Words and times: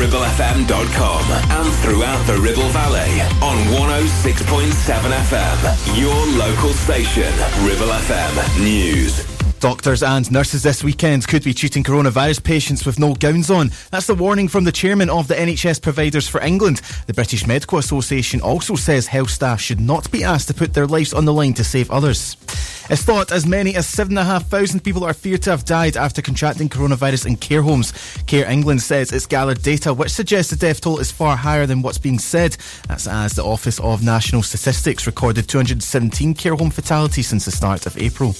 ribblefm.com 0.00 1.24
and 1.30 1.74
throughout 1.82 2.26
the 2.26 2.40
Ribble 2.40 2.70
Valley 2.70 3.20
on 3.42 3.58
106.7 3.68 4.72
FM. 4.72 6.00
Your 6.00 6.26
local 6.38 6.72
station, 6.72 7.30
Ribble 7.66 7.92
FM 7.92 8.64
News. 8.64 9.29
Doctors 9.60 10.02
and 10.02 10.32
nurses 10.32 10.62
this 10.62 10.82
weekend 10.82 11.28
could 11.28 11.44
be 11.44 11.52
treating 11.52 11.84
coronavirus 11.84 12.42
patients 12.42 12.86
with 12.86 12.98
no 12.98 13.12
gowns 13.14 13.50
on. 13.50 13.70
That's 13.90 14.06
the 14.06 14.14
warning 14.14 14.48
from 14.48 14.64
the 14.64 14.72
chairman 14.72 15.10
of 15.10 15.28
the 15.28 15.34
NHS 15.34 15.82
Providers 15.82 16.26
for 16.26 16.40
England. 16.40 16.80
The 17.06 17.12
British 17.12 17.46
Medical 17.46 17.76
Association 17.76 18.40
also 18.40 18.74
says 18.74 19.06
health 19.06 19.28
staff 19.28 19.60
should 19.60 19.78
not 19.78 20.10
be 20.10 20.24
asked 20.24 20.48
to 20.48 20.54
put 20.54 20.72
their 20.72 20.86
lives 20.86 21.12
on 21.12 21.26
the 21.26 21.34
line 21.34 21.52
to 21.54 21.62
save 21.62 21.90
others. 21.90 22.38
It's 22.88 23.02
thought 23.02 23.30
as 23.30 23.44
many 23.44 23.76
as 23.76 23.86
7,500 23.86 24.82
people 24.82 25.04
are 25.04 25.12
feared 25.12 25.42
to 25.42 25.50
have 25.50 25.66
died 25.66 25.94
after 25.94 26.22
contracting 26.22 26.70
coronavirus 26.70 27.26
in 27.26 27.36
care 27.36 27.60
homes. 27.60 27.92
Care 28.26 28.50
England 28.50 28.80
says 28.80 29.12
it's 29.12 29.26
gathered 29.26 29.62
data 29.62 29.92
which 29.92 30.10
suggests 30.10 30.50
the 30.50 30.56
death 30.56 30.80
toll 30.80 31.00
is 31.00 31.12
far 31.12 31.36
higher 31.36 31.66
than 31.66 31.82
what's 31.82 31.98
being 31.98 32.18
said. 32.18 32.56
That's 32.88 33.06
as 33.06 33.34
the 33.34 33.44
Office 33.44 33.78
of 33.80 34.02
National 34.02 34.42
Statistics 34.42 35.06
recorded 35.06 35.48
217 35.48 36.32
care 36.32 36.54
home 36.54 36.70
fatalities 36.70 37.28
since 37.28 37.44
the 37.44 37.50
start 37.50 37.84
of 37.84 37.98
April. 37.98 38.34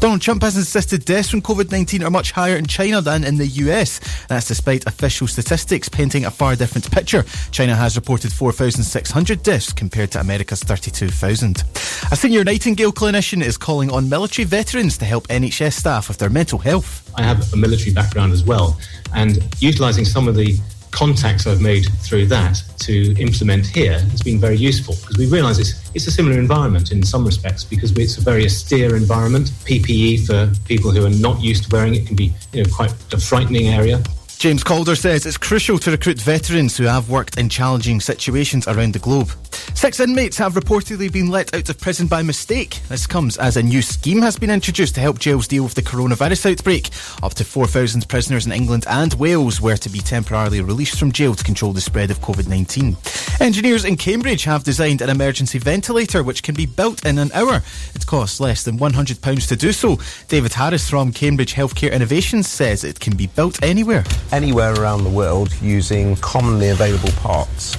Donald 0.00 0.22
Trump 0.22 0.42
has 0.42 0.56
insisted 0.56 1.04
deaths 1.04 1.30
from 1.30 1.42
COVID 1.42 1.70
19 1.70 2.02
are 2.02 2.10
much 2.10 2.32
higher 2.32 2.56
in 2.56 2.66
China 2.66 3.00
than 3.00 3.24
in 3.24 3.36
the 3.36 3.46
US. 3.46 4.00
That's 4.28 4.48
despite 4.48 4.86
official 4.86 5.26
statistics 5.26 5.88
painting 5.88 6.24
a 6.24 6.30
far 6.30 6.56
different 6.56 6.90
picture. 6.90 7.24
China 7.50 7.74
has 7.76 7.96
reported 7.96 8.32
4,600 8.32 9.42
deaths 9.42 9.72
compared 9.72 10.10
to 10.12 10.20
America's 10.20 10.62
32,000. 10.62 11.64
A 12.10 12.16
senior 12.16 12.44
Nightingale 12.44 12.92
clinician 12.92 13.42
is 13.42 13.56
calling 13.58 13.90
on 13.90 14.08
military 14.08 14.46
veterans 14.46 14.96
to 14.98 15.04
help 15.04 15.28
NHS 15.28 15.74
staff 15.74 16.08
with 16.08 16.18
their 16.18 16.30
mental 16.30 16.58
health. 16.58 17.10
I 17.16 17.22
have 17.22 17.52
a 17.52 17.56
military 17.56 17.92
background 17.92 18.32
as 18.32 18.42
well, 18.42 18.78
and 19.14 19.42
utilising 19.60 20.04
some 20.04 20.28
of 20.28 20.34
the 20.34 20.58
contacts 20.90 21.46
I've 21.46 21.60
made 21.60 21.86
through 22.00 22.26
that 22.26 22.62
to 22.80 23.14
implement 23.20 23.66
here 23.66 23.98
has 23.98 24.22
been 24.22 24.38
very 24.38 24.56
useful 24.56 24.94
because 25.00 25.18
we 25.18 25.26
realise 25.26 25.58
it's 25.58 25.90
it's 25.94 26.06
a 26.06 26.10
similar 26.10 26.38
environment 26.38 26.92
in 26.92 27.02
some 27.02 27.24
respects 27.24 27.64
because 27.64 27.92
it's 27.96 28.18
a 28.18 28.20
very 28.20 28.44
austere 28.44 28.96
environment. 28.96 29.48
PPE 29.64 30.26
for 30.26 30.52
people 30.66 30.90
who 30.90 31.04
are 31.04 31.10
not 31.10 31.40
used 31.40 31.64
to 31.64 31.76
wearing 31.76 31.94
it 31.94 32.06
can 32.06 32.16
be 32.16 32.32
you 32.52 32.62
know 32.62 32.70
quite 32.70 32.92
a 33.12 33.18
frightening 33.18 33.68
area. 33.68 34.02
James 34.40 34.64
Calder 34.64 34.96
says 34.96 35.26
it's 35.26 35.36
crucial 35.36 35.78
to 35.78 35.90
recruit 35.90 36.18
veterans 36.18 36.74
who 36.74 36.84
have 36.84 37.10
worked 37.10 37.36
in 37.36 37.50
challenging 37.50 38.00
situations 38.00 38.66
around 38.66 38.94
the 38.94 38.98
globe. 38.98 39.30
Six 39.74 40.00
inmates 40.00 40.38
have 40.38 40.54
reportedly 40.54 41.12
been 41.12 41.28
let 41.28 41.54
out 41.54 41.68
of 41.68 41.78
prison 41.78 42.06
by 42.06 42.22
mistake. 42.22 42.80
This 42.88 43.06
comes 43.06 43.36
as 43.36 43.58
a 43.58 43.62
new 43.62 43.82
scheme 43.82 44.22
has 44.22 44.38
been 44.38 44.48
introduced 44.48 44.94
to 44.94 45.02
help 45.02 45.18
jails 45.18 45.46
deal 45.46 45.64
with 45.64 45.74
the 45.74 45.82
coronavirus 45.82 46.52
outbreak. 46.52 46.88
Up 47.22 47.34
to 47.34 47.44
4,000 47.44 48.08
prisoners 48.08 48.46
in 48.46 48.52
England 48.52 48.86
and 48.88 49.12
Wales 49.14 49.60
were 49.60 49.76
to 49.76 49.90
be 49.90 49.98
temporarily 49.98 50.62
released 50.62 50.98
from 50.98 51.12
jail 51.12 51.34
to 51.34 51.44
control 51.44 51.74
the 51.74 51.80
spread 51.82 52.10
of 52.10 52.20
COVID 52.20 52.48
19. 52.48 52.96
Engineers 53.40 53.84
in 53.84 53.96
Cambridge 53.96 54.44
have 54.44 54.64
designed 54.64 55.02
an 55.02 55.10
emergency 55.10 55.58
ventilator 55.58 56.22
which 56.22 56.42
can 56.42 56.54
be 56.54 56.64
built 56.66 57.04
in 57.04 57.18
an 57.18 57.30
hour. 57.32 57.62
It 57.94 58.06
costs 58.06 58.40
less 58.40 58.64
than 58.64 58.78
£100 58.78 59.48
to 59.48 59.56
do 59.56 59.72
so. 59.72 59.98
David 60.28 60.54
Harris 60.54 60.88
from 60.88 61.12
Cambridge 61.12 61.52
Healthcare 61.52 61.92
Innovations 61.92 62.48
says 62.48 62.84
it 62.84 63.00
can 63.00 63.18
be 63.18 63.26
built 63.26 63.62
anywhere 63.62 64.04
anywhere 64.32 64.74
around 64.74 65.04
the 65.04 65.10
world 65.10 65.52
using 65.60 66.16
commonly 66.16 66.68
available 66.68 67.12
parts. 67.12 67.76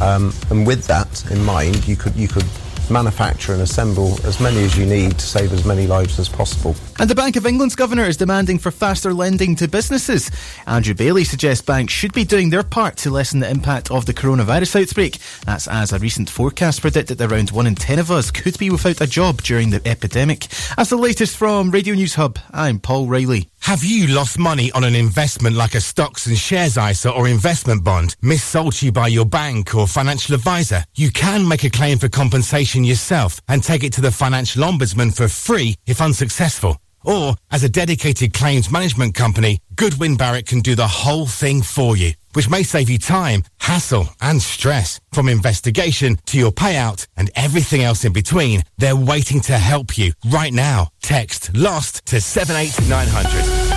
Um, 0.00 0.32
and 0.50 0.66
with 0.66 0.86
that 0.86 1.30
in 1.30 1.44
mind, 1.44 1.86
you 1.88 1.96
could 1.96 2.14
you 2.14 2.28
could 2.28 2.46
manufacture 2.90 3.52
and 3.52 3.60
assemble 3.60 4.18
as 4.26 4.40
many 4.40 4.64
as 4.64 4.76
you 4.76 4.86
need 4.86 5.12
to 5.12 5.26
save 5.26 5.52
as 5.52 5.64
many 5.64 5.86
lives 5.86 6.18
as 6.18 6.28
possible. 6.28 6.74
And 6.98 7.08
the 7.08 7.14
Bank 7.14 7.36
of 7.36 7.46
England's 7.46 7.76
governor 7.76 8.04
is 8.04 8.16
demanding 8.16 8.58
for 8.58 8.70
faster 8.70 9.12
lending 9.12 9.54
to 9.56 9.68
businesses. 9.68 10.30
Andrew 10.66 10.94
Bailey 10.94 11.24
suggests 11.24 11.62
banks 11.62 11.92
should 11.92 12.12
be 12.12 12.24
doing 12.24 12.50
their 12.50 12.62
part 12.62 12.96
to 12.98 13.10
lessen 13.10 13.40
the 13.40 13.50
impact 13.50 13.90
of 13.90 14.06
the 14.06 14.14
coronavirus 14.14 14.82
outbreak. 14.82 15.18
That's 15.44 15.68
as 15.68 15.92
a 15.92 15.98
recent 15.98 16.30
forecast 16.30 16.80
predicted 16.80 17.18
that 17.18 17.30
around 17.30 17.50
one 17.50 17.66
in 17.66 17.74
ten 17.74 17.98
of 17.98 18.10
us 18.10 18.30
could 18.30 18.58
be 18.58 18.70
without 18.70 19.00
a 19.00 19.06
job 19.06 19.42
during 19.42 19.70
the 19.70 19.86
epidemic. 19.86 20.46
As 20.76 20.88
the 20.88 20.96
latest 20.96 21.36
from 21.36 21.70
Radio 21.70 21.94
News 21.94 22.14
Hub, 22.14 22.38
I'm 22.52 22.78
Paul 22.78 23.06
Riley. 23.06 23.48
Have 23.60 23.84
you 23.84 24.06
lost 24.06 24.38
money 24.38 24.72
on 24.72 24.84
an 24.84 24.94
investment 24.94 25.54
like 25.54 25.74
a 25.74 25.80
stocks 25.80 26.26
and 26.26 26.38
shares 26.38 26.78
ISA 26.78 27.10
or 27.10 27.28
investment 27.28 27.84
bond, 27.84 28.16
missold 28.22 28.78
to 28.78 28.86
you 28.86 28.92
by 28.92 29.08
your 29.08 29.26
bank 29.26 29.74
or 29.74 29.86
financial 29.86 30.34
advisor? 30.34 30.84
You 30.96 31.10
can 31.10 31.46
make 31.46 31.64
a 31.64 31.70
claim 31.70 31.98
for 31.98 32.08
compensation 32.08 32.82
yourself 32.84 33.40
and 33.46 33.62
take 33.62 33.84
it 33.84 33.92
to 33.94 34.00
the 34.00 34.10
financial 34.10 34.62
ombudsman 34.62 35.14
for 35.14 35.28
free 35.28 35.76
if 35.86 36.00
unsuccessful. 36.00 36.78
Or, 37.04 37.34
as 37.50 37.62
a 37.62 37.68
dedicated 37.68 38.32
claims 38.32 38.70
management 38.70 39.14
company, 39.14 39.60
Goodwin 39.74 40.16
Barrett 40.16 40.46
can 40.46 40.60
do 40.60 40.74
the 40.74 40.86
whole 40.86 41.26
thing 41.26 41.62
for 41.62 41.96
you, 41.96 42.12
which 42.32 42.50
may 42.50 42.62
save 42.62 42.90
you 42.90 42.98
time, 42.98 43.44
hassle, 43.60 44.08
and 44.20 44.42
stress. 44.42 45.00
From 45.12 45.28
investigation 45.28 46.18
to 46.26 46.38
your 46.38 46.52
payout 46.52 47.06
and 47.16 47.30
everything 47.36 47.82
else 47.82 48.04
in 48.04 48.12
between, 48.12 48.62
they're 48.78 48.96
waiting 48.96 49.40
to 49.42 49.58
help 49.58 49.96
you 49.96 50.12
right 50.30 50.52
now. 50.52 50.88
Text 51.00 51.54
LOST 51.54 52.04
to 52.06 52.20
78900. 52.20 53.67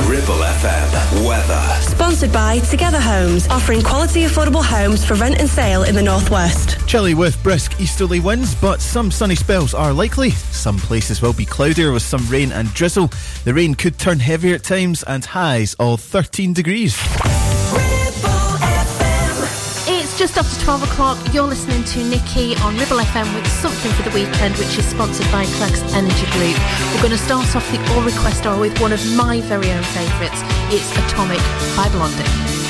Ribble 0.00 0.42
FM 0.42 1.26
weather. 1.26 1.82
Sponsored 1.82 2.32
by 2.32 2.58
Together 2.60 2.98
Homes, 2.98 3.46
offering 3.48 3.82
quality 3.82 4.22
affordable 4.22 4.64
homes 4.64 5.04
for 5.04 5.14
rent 5.14 5.38
and 5.38 5.48
sale 5.48 5.82
in 5.82 5.94
the 5.94 6.02
northwest. 6.02 6.78
Chilly 6.88 7.14
with 7.14 7.40
brisk 7.42 7.78
easterly 7.80 8.18
winds, 8.18 8.54
but 8.54 8.80
some 8.80 9.10
sunny 9.10 9.34
spells 9.34 9.74
are 9.74 9.92
likely. 9.92 10.30
Some 10.30 10.78
places 10.78 11.20
will 11.20 11.34
be 11.34 11.44
cloudier 11.44 11.92
with 11.92 12.02
some 12.02 12.26
rain 12.28 12.52
and 12.52 12.72
drizzle. 12.74 13.10
The 13.44 13.54
rain 13.54 13.74
could 13.74 13.98
turn 13.98 14.18
heavier 14.18 14.54
at 14.54 14.64
times 14.64 15.02
and 15.02 15.24
highs 15.24 15.74
of 15.78 16.00
13 16.00 16.52
degrees. 16.52 16.98
It's 20.12 20.18
just 20.18 20.36
after 20.36 20.62
12 20.62 20.82
o'clock. 20.82 21.18
You're 21.32 21.46
listening 21.46 21.84
to 21.84 22.00
Nickie 22.00 22.60
on 22.60 22.76
Ribble 22.76 22.98
FM 22.98 23.34
with 23.34 23.46
Something 23.46 23.90
for 23.92 24.02
the 24.02 24.10
Weekend, 24.10 24.54
which 24.58 24.76
is 24.76 24.84
sponsored 24.84 25.24
by 25.32 25.46
Cleggs 25.56 25.80
Energy 25.94 26.26
Group. 26.32 26.54
We're 26.92 27.00
going 27.00 27.16
to 27.16 27.16
start 27.16 27.56
off 27.56 27.64
the 27.72 27.80
All 27.94 28.02
Request 28.02 28.44
Hour 28.44 28.60
with 28.60 28.78
one 28.78 28.92
of 28.92 29.00
my 29.16 29.40
very 29.40 29.70
own 29.70 29.82
favourites. 29.82 30.42
It's 30.68 30.92
Atomic 30.98 31.40
by 31.78 31.88
Blondie. 31.92 32.61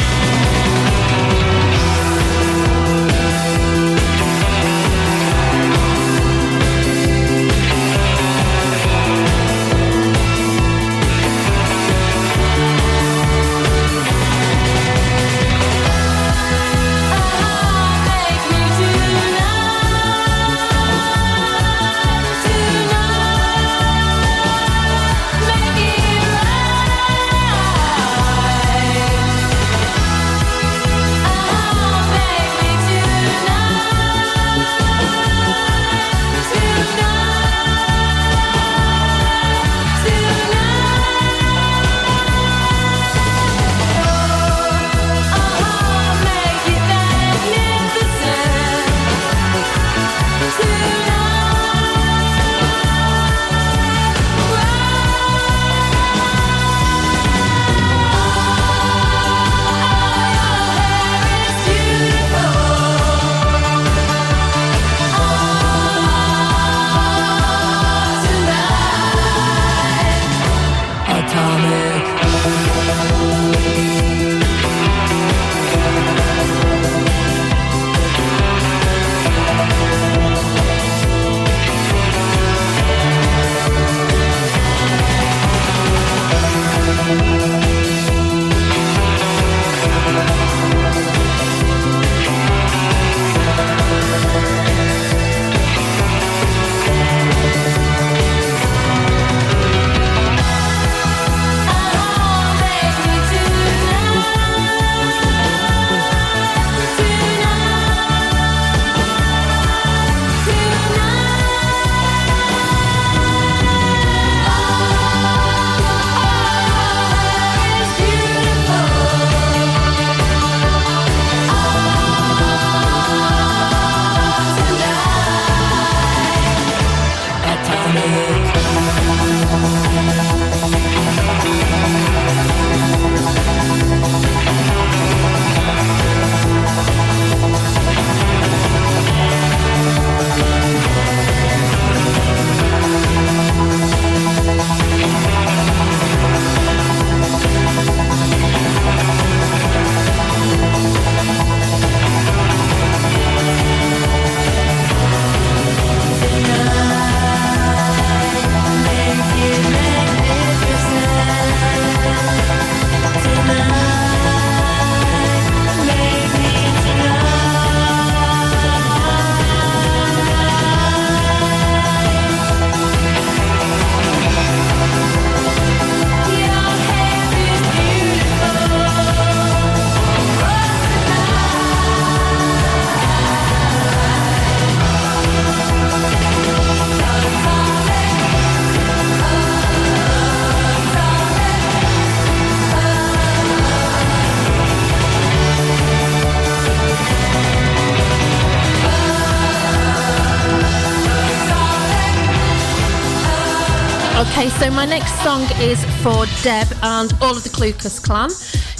Is 205.63 205.85
for 206.03 206.27
Deb 206.43 206.67
and 206.83 207.15
all 207.21 207.37
of 207.37 207.45
the 207.45 207.49
Clucas 207.49 208.03
clan. 208.03 208.31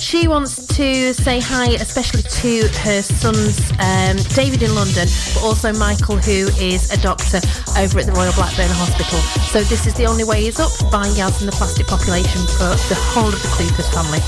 She 0.01 0.27
wants 0.27 0.67
to 0.67 1.15
say 1.15 1.39
hi, 1.39 1.75
especially 1.75 2.23
to 2.23 2.67
her 2.81 3.01
sons, 3.01 3.71
um, 3.79 4.17
David 4.35 4.65
in 4.65 4.75
London, 4.75 5.07
but 5.33 5.45
also 5.45 5.73
Michael, 5.73 6.17
who 6.17 6.49
is 6.59 6.91
a 6.91 7.01
doctor 7.01 7.39
over 7.79 8.01
at 8.01 8.07
the 8.07 8.13
Royal 8.13 8.33
Blackburn 8.33 8.67
Hospital. 8.69 9.21
So 9.53 9.63
this 9.63 9.87
is 9.87 9.95
The 9.95 10.07
Only 10.07 10.25
Way 10.25 10.47
Is 10.47 10.59
Up 10.59 10.73
by 10.91 11.07
Yazz 11.07 11.39
and 11.39 11.47
the 11.49 11.57
Plastic 11.57 11.87
Population 11.87 12.43
for 12.59 12.75
the 12.91 12.99
whole 12.99 13.29
of 13.29 13.41
the 13.41 13.49
Clucas 13.55 13.87
family. 13.95 14.19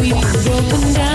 We've 0.00 0.22
broken 0.44 0.94
down. 0.94 1.13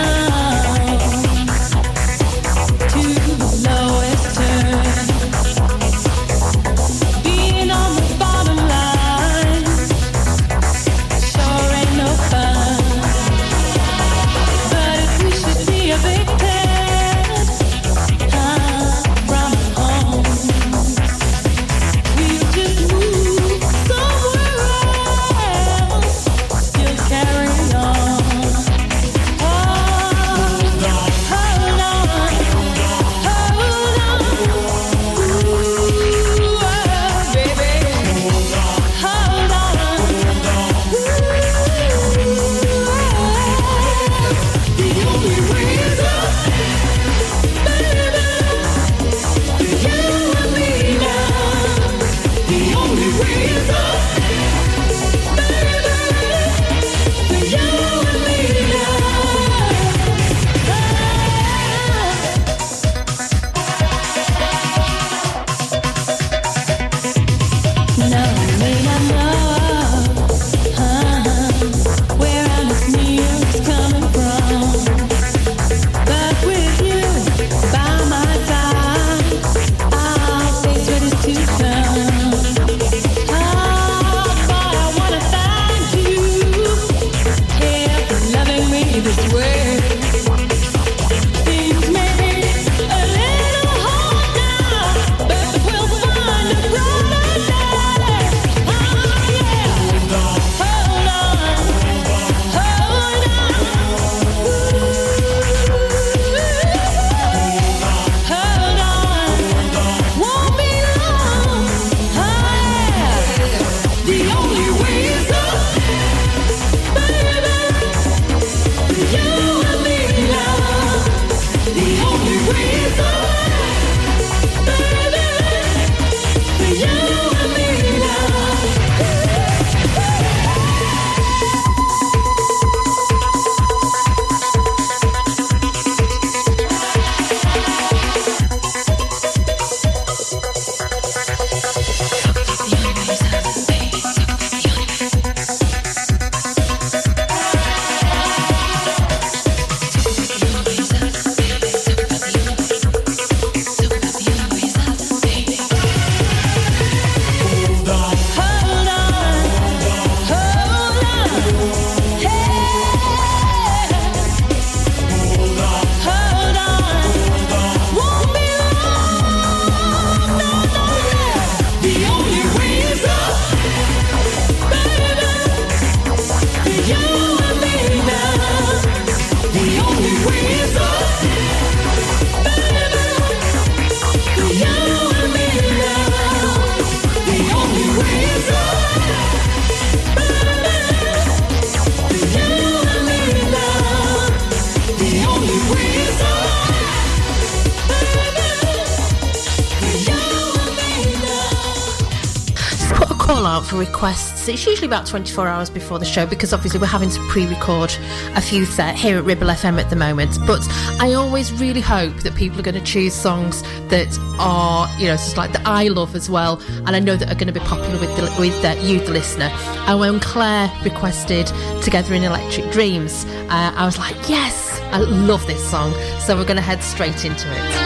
It's 204.50 204.66
usually 204.66 204.88
about 204.88 205.06
24 205.06 205.48
hours 205.48 205.70
before 205.70 206.00
the 206.00 206.06
show 206.06 206.26
because 206.26 206.54
obviously 206.54 206.80
we're 206.80 206.88
having 206.88 207.12
to 207.12 207.20
pre 207.30 207.46
record 207.46 207.96
a 208.36 208.42
few 208.42 208.66
set 208.66 208.96
here 208.96 209.18
at 209.18 209.24
Ribble 209.24 209.48
FM 209.48 209.80
at 209.80 209.92
the 209.92 209.96
moment. 209.96 210.38
But 210.48 210.66
I 211.00 211.14
always 211.14 211.54
really 211.54 211.82
hope 211.82 212.16
that 212.22 212.34
people 212.36 212.60
are 212.60 212.64
going 212.64 212.76
to 212.76 212.84
choose 212.84 213.14
songs 213.14 213.62
that 213.90 214.18
are, 214.40 214.88
you 215.00 215.06
know, 215.06 215.14
just 215.14 215.38
like 215.38 215.52
that 215.52 215.68
I 215.68 215.88
love 215.90 216.16
as 216.16 216.30
well. 216.30 216.60
And 216.86 216.96
I 216.96 217.00
know 217.00 217.16
that 217.16 217.32
are 217.32 217.36
going 217.36 217.48
to 217.48 217.54
be 217.54 217.60
popular 217.60 218.00
with, 218.00 218.16
the, 218.18 218.36
with 218.40 218.66
uh, 218.66 218.76
you, 218.82 219.00
the 219.00 219.12
listener. 219.12 219.50
And 219.88 220.00
when 220.00 220.20
Claire 220.20 220.72
requested 220.84 221.48
Together 221.84 222.16
in 222.16 222.24
Electric 222.24 222.72
Dreams, 222.72 223.26
uh, 223.50 223.74
I 223.76 223.86
was 223.86 224.00
like, 224.00 224.16
yes, 224.28 224.80
I 224.92 224.98
love 224.98 225.46
this 225.46 225.64
song. 225.70 225.94
So 226.22 226.36
we're 226.36 226.44
going 226.44 226.58
to 226.58 226.62
head 226.64 226.82
straight 226.82 227.24
into 227.24 227.48
it. 227.52 227.79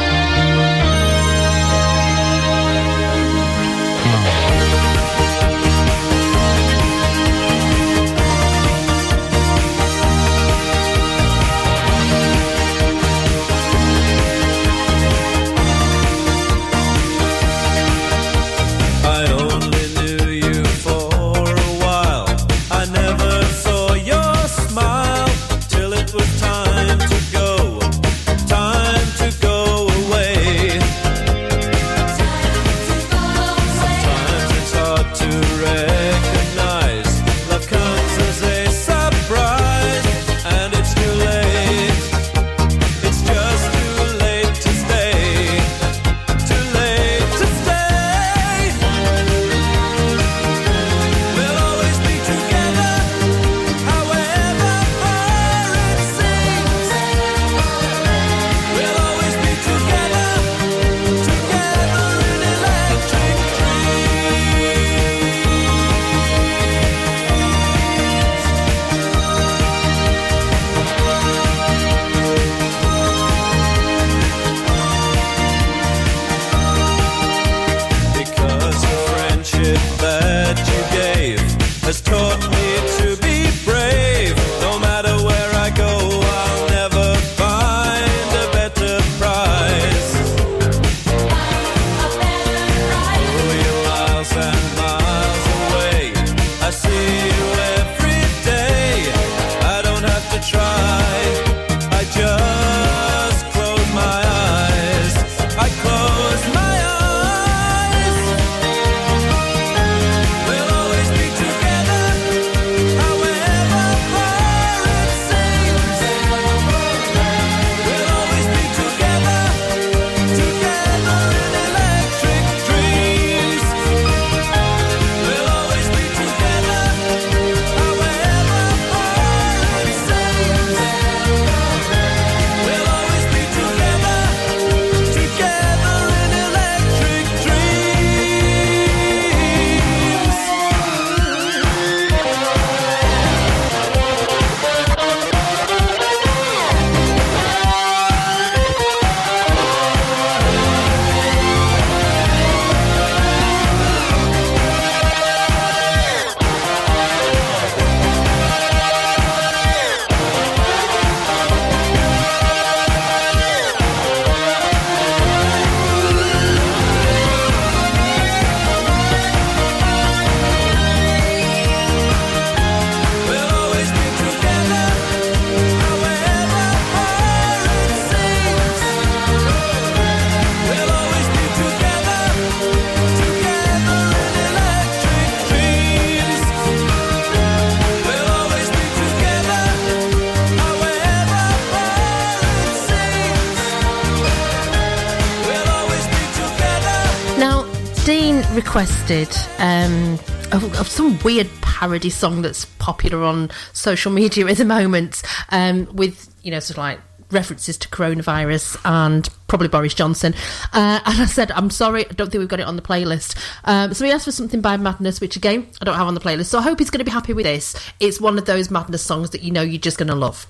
Um, 199.59 200.13
of, 200.53 200.79
of 200.79 200.87
some 200.87 201.19
weird 201.19 201.49
parody 201.61 202.09
song 202.09 202.41
that's 202.41 202.63
popular 202.79 203.21
on 203.23 203.51
social 203.73 204.13
media 204.13 204.47
at 204.47 204.57
the 204.57 204.65
moment, 204.65 205.21
um, 205.49 205.93
with 205.93 206.33
you 206.41 206.51
know 206.51 206.59
sort 206.61 206.77
of 206.77 206.83
like 206.83 206.99
references 207.29 207.77
to 207.79 207.89
coronavirus 207.89 208.79
and 208.85 209.27
probably 209.47 209.67
Boris 209.67 209.93
Johnson. 209.93 210.33
Uh, 210.71 211.01
and 211.05 211.21
I 211.21 211.25
said, 211.25 211.51
I'm 211.51 211.69
sorry, 211.69 212.05
I 212.05 212.13
don't 212.13 212.31
think 212.31 212.39
we've 212.39 212.47
got 212.47 212.61
it 212.61 212.67
on 212.67 212.77
the 212.77 212.81
playlist. 212.81 213.37
Um, 213.65 213.93
so 213.93 214.05
he 214.05 214.11
asked 214.11 214.25
for 214.25 214.31
something 214.31 214.61
by 214.61 214.77
Madness, 214.77 215.19
which 215.19 215.35
again 215.35 215.67
I 215.81 215.85
don't 215.85 215.95
have 215.95 216.07
on 216.07 216.13
the 216.13 216.21
playlist. 216.21 216.45
So 216.45 216.59
I 216.59 216.61
hope 216.61 216.79
he's 216.79 216.89
going 216.89 216.99
to 216.99 217.05
be 217.05 217.11
happy 217.11 217.33
with 217.33 217.45
this. 217.45 217.75
It's 217.99 218.21
one 218.21 218.37
of 218.37 218.45
those 218.45 218.71
Madness 218.71 219.01
songs 219.01 219.31
that 219.31 219.43
you 219.43 219.51
know 219.51 219.63
you're 219.63 219.81
just 219.81 219.97
going 219.97 220.07
to 220.07 220.15
love. 220.15 220.47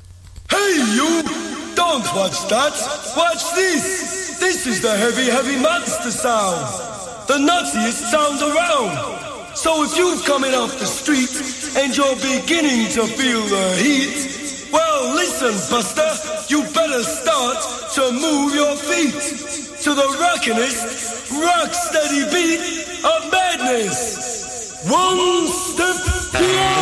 Hey, 0.52 0.76
you! 0.94 1.24
Don't 1.76 2.06
watch 2.16 2.48
that! 2.50 3.14
Watch 3.18 3.56
this! 3.56 4.38
This 4.40 4.68
is 4.68 4.82
the 4.82 4.96
heavy, 4.96 5.32
heavy 5.32 5.60
monster 5.60 6.12
sound! 6.12 6.93
The 7.26 7.40
nuttiest 7.40 8.12
sound 8.12 8.42
around! 8.42 9.56
So 9.56 9.84
if 9.84 9.98
you're 9.98 10.20
coming 10.24 10.54
off 10.54 10.78
the 10.78 10.86
street 10.86 11.32
and 11.78 11.96
you're 11.96 12.16
beginning 12.18 12.92
to 12.92 13.08
feel 13.08 13.42
the 13.48 13.76
heat, 13.80 14.70
well, 14.74 15.16
listen, 15.16 15.54
Buster, 15.72 16.12
you 16.50 16.64
better 16.74 17.02
start 17.02 17.58
to 17.94 18.12
move 18.12 18.54
your 18.54 18.76
feet 18.76 19.14
to 19.84 19.94
the 19.94 20.08
rockinest, 20.20 21.32
rock 21.32 21.74
steady 21.74 22.26
beat 22.30 23.06
of 23.06 23.32
madness. 23.32 24.84
One 24.90 25.48
step 25.48 26.34
beyond! 26.34 26.73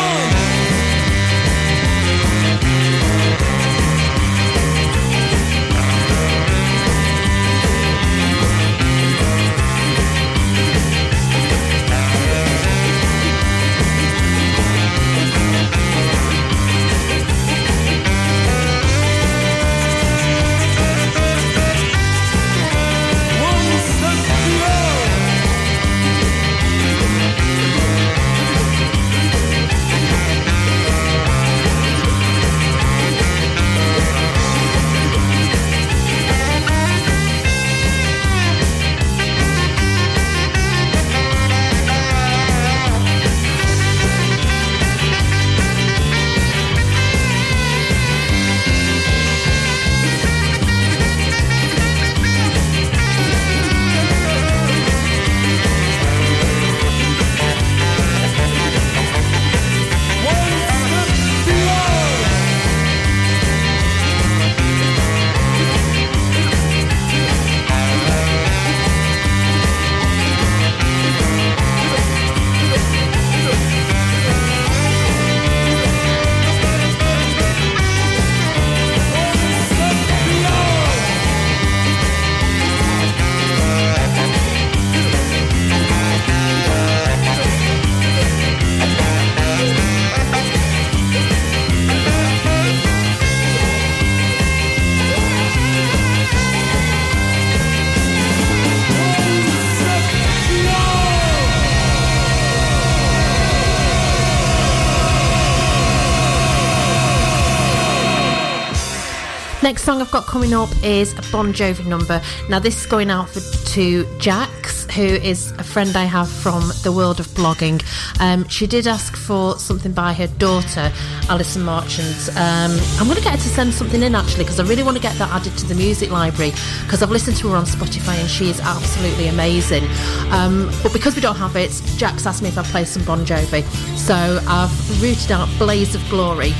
Next 109.72 109.84
song 109.84 110.02
I've 110.02 110.10
got 110.10 110.26
coming 110.26 110.52
up 110.52 110.68
is 110.84 111.14
a 111.14 111.22
Bon 111.32 111.50
Jovi 111.50 111.86
number. 111.86 112.20
Now, 112.50 112.58
this 112.58 112.78
is 112.78 112.84
going 112.84 113.10
out 113.10 113.30
for, 113.30 113.40
to 113.70 114.18
Jax, 114.18 114.84
who 114.92 115.02
is 115.02 115.50
a 115.52 115.64
friend 115.64 115.96
I 115.96 116.04
have 116.04 116.28
from 116.28 116.72
the 116.82 116.92
world 116.92 117.20
of 117.20 117.26
blogging. 117.28 117.82
Um, 118.20 118.46
she 118.48 118.66
did 118.66 118.86
ask 118.86 119.16
for 119.16 119.58
something 119.58 119.92
by 119.92 120.12
her 120.12 120.26
daughter, 120.36 120.92
Alison 121.30 121.62
Marchant. 121.62 122.28
Um, 122.36 122.78
I'm 122.98 123.06
going 123.06 123.16
to 123.16 123.22
get 123.22 123.30
her 123.32 123.38
to 123.38 123.48
send 123.48 123.72
something 123.72 124.02
in 124.02 124.14
actually 124.14 124.44
because 124.44 124.60
I 124.60 124.64
really 124.64 124.82
want 124.82 124.98
to 124.98 125.02
get 125.02 125.16
that 125.16 125.30
added 125.30 125.56
to 125.56 125.66
the 125.66 125.74
music 125.74 126.10
library 126.10 126.50
because 126.82 127.02
I've 127.02 127.10
listened 127.10 127.38
to 127.38 127.48
her 127.48 127.56
on 127.56 127.64
Spotify 127.64 128.20
and 128.20 128.28
she 128.28 128.50
is 128.50 128.60
absolutely 128.60 129.28
amazing. 129.28 129.84
Um, 130.32 130.70
but 130.82 130.92
because 130.92 131.14
we 131.14 131.22
don't 131.22 131.36
have 131.36 131.56
it, 131.56 131.70
Jack's 131.96 132.26
asked 132.26 132.42
me 132.42 132.50
if 132.50 132.58
I 132.58 132.62
play 132.64 132.84
some 132.84 133.04
Bon 133.06 133.24
Jovi. 133.24 133.64
So 133.96 134.38
I've 134.46 135.02
rooted 135.02 135.32
out 135.32 135.48
Blaze 135.56 135.94
of 135.94 136.06
Glory 136.10 136.52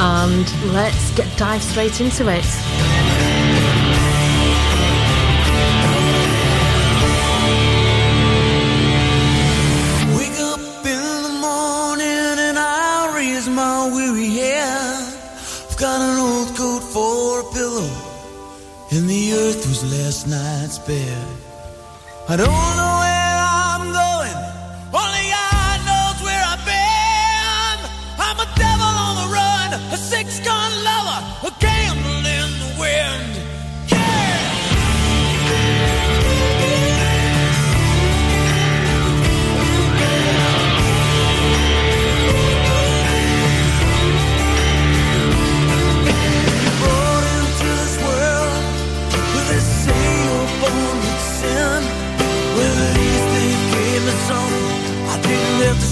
and 0.00 0.72
let's 0.72 1.10
get 1.16 1.26
dive 1.36 1.62
straight 1.62 2.00
into 2.00 2.28
it. 2.28 2.44
Wake 10.16 10.38
up 10.40 10.86
in 10.86 11.22
the 11.22 11.38
morning 11.40 12.38
and 12.46 12.58
I 12.58 13.12
raise 13.14 13.48
my 13.48 13.90
weary 13.92 14.30
head. 14.30 15.14
I've 15.70 15.76
got 15.76 16.00
an 16.00 16.18
old 16.18 16.56
coat 16.56 16.80
for 16.80 17.40
a 17.40 17.52
pillow, 17.52 17.90
and 18.92 19.08
the 19.08 19.32
earth 19.34 19.66
was 19.66 19.82
last 19.84 20.26
night's 20.26 20.78
bed. 20.78 21.26
I 22.28 22.36
don't 22.36 22.48
know 22.48 22.97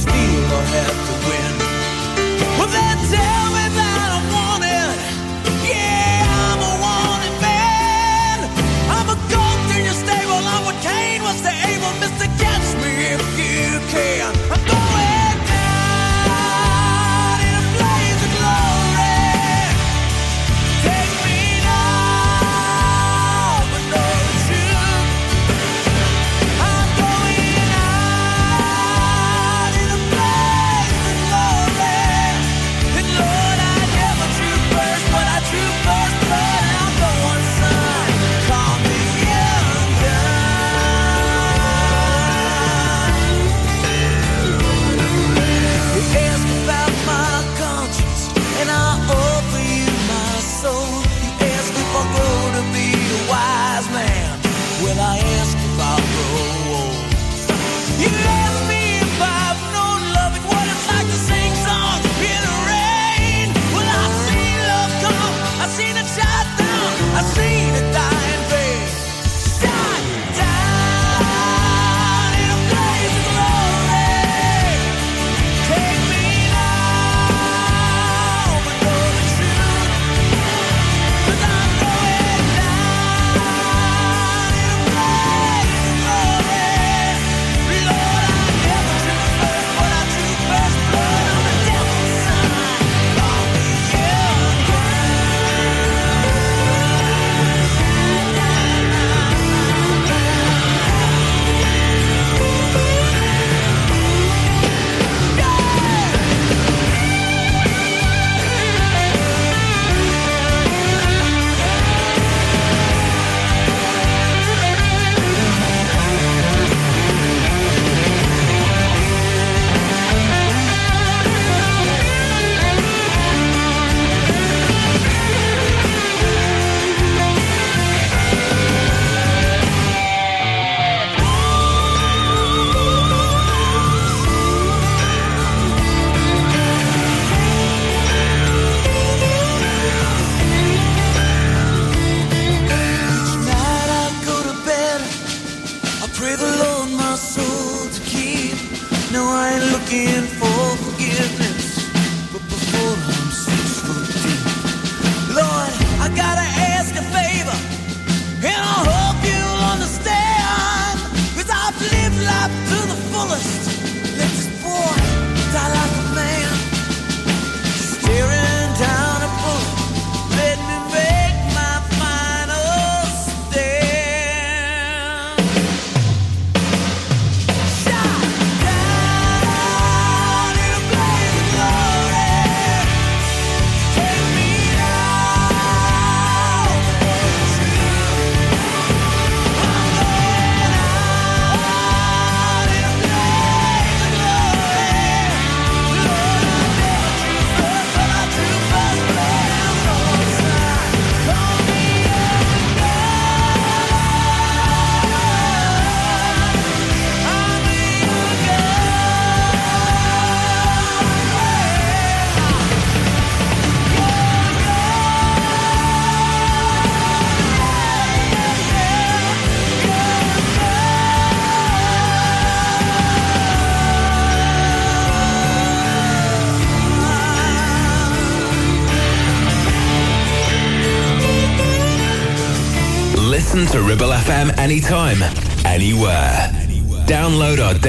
steal 0.06 0.52
or 0.56 0.64
have 0.74 0.98
to 1.08 1.14
win. 1.26 1.54
Well, 2.58 2.70
they 2.70 2.92
tell 3.10 3.46
me 3.56 3.64
that 3.78 4.08
I'm 4.16 4.26
wanted. 4.30 4.96
Yeah, 5.66 6.22
I'm 6.46 6.60
a 6.62 6.72
wanted 6.84 7.36
man. 7.42 8.38
I'm 8.94 9.08
a 9.10 9.18
goat 9.32 9.66
in 9.76 9.82
your 9.84 9.98
stable. 9.98 10.42
I'm 10.54 10.62
what 10.64 10.78
Cain 10.82 11.22
was 11.22 11.40
to 11.42 11.50
Abel. 11.50 11.92
Mister, 12.00 12.28
catch 12.38 12.68
me 12.82 12.90
if 13.14 13.22
you 13.38 13.80
can. 13.90 14.35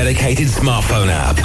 Dedicated 0.08 0.48
smartphone 0.48 1.10
app. 1.10 1.36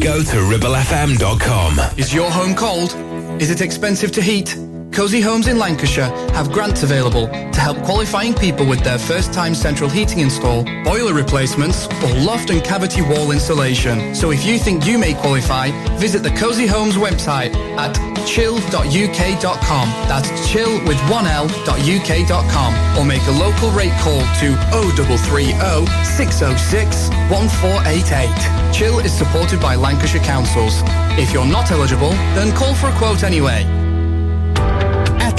Go 0.00 0.24
to 0.24 0.36
ribblefm.com. 0.38 1.78
Is 1.96 2.12
your 2.12 2.28
home 2.28 2.56
cold? 2.56 2.92
Is 3.40 3.48
it 3.48 3.60
expensive 3.60 4.10
to 4.10 4.20
heat? 4.20 4.56
Cosy 4.98 5.20
Homes 5.20 5.46
in 5.46 5.60
Lancashire 5.60 6.10
have 6.32 6.50
grants 6.50 6.82
available 6.82 7.28
to 7.28 7.60
help 7.60 7.80
qualifying 7.84 8.34
people 8.34 8.66
with 8.66 8.82
their 8.82 8.98
first 8.98 9.32
time 9.32 9.54
central 9.54 9.88
heating 9.88 10.18
install, 10.18 10.64
boiler 10.82 11.14
replacements 11.14 11.86
or 12.02 12.12
loft 12.16 12.50
and 12.50 12.64
cavity 12.64 13.02
wall 13.02 13.30
insulation. 13.30 14.12
So 14.12 14.32
if 14.32 14.44
you 14.44 14.58
think 14.58 14.84
you 14.86 14.98
may 14.98 15.14
qualify, 15.14 15.70
visit 15.98 16.24
the 16.24 16.32
Cosy 16.32 16.66
Homes 16.66 16.96
website 16.96 17.54
at 17.78 17.94
chil.uk.com. 18.26 19.88
That's 20.08 20.50
chill 20.50 20.84
with 20.84 20.98
one 21.08 21.28
L.uk.com 21.28 22.98
or 22.98 23.04
make 23.04 23.24
a 23.28 23.38
local 23.38 23.70
rate 23.70 23.94
call 24.00 24.18
to 24.40 24.56
0330 24.82 25.86
606 26.02 27.08
1488. 27.30 28.74
Chill 28.74 28.98
is 28.98 29.12
supported 29.12 29.60
by 29.60 29.76
Lancashire 29.76 30.24
Councils. 30.24 30.82
If 31.16 31.32
you're 31.32 31.46
not 31.46 31.70
eligible, 31.70 32.10
then 32.34 32.52
call 32.56 32.74
for 32.74 32.88
a 32.88 32.98
quote 32.98 33.22
anyway. 33.22 33.87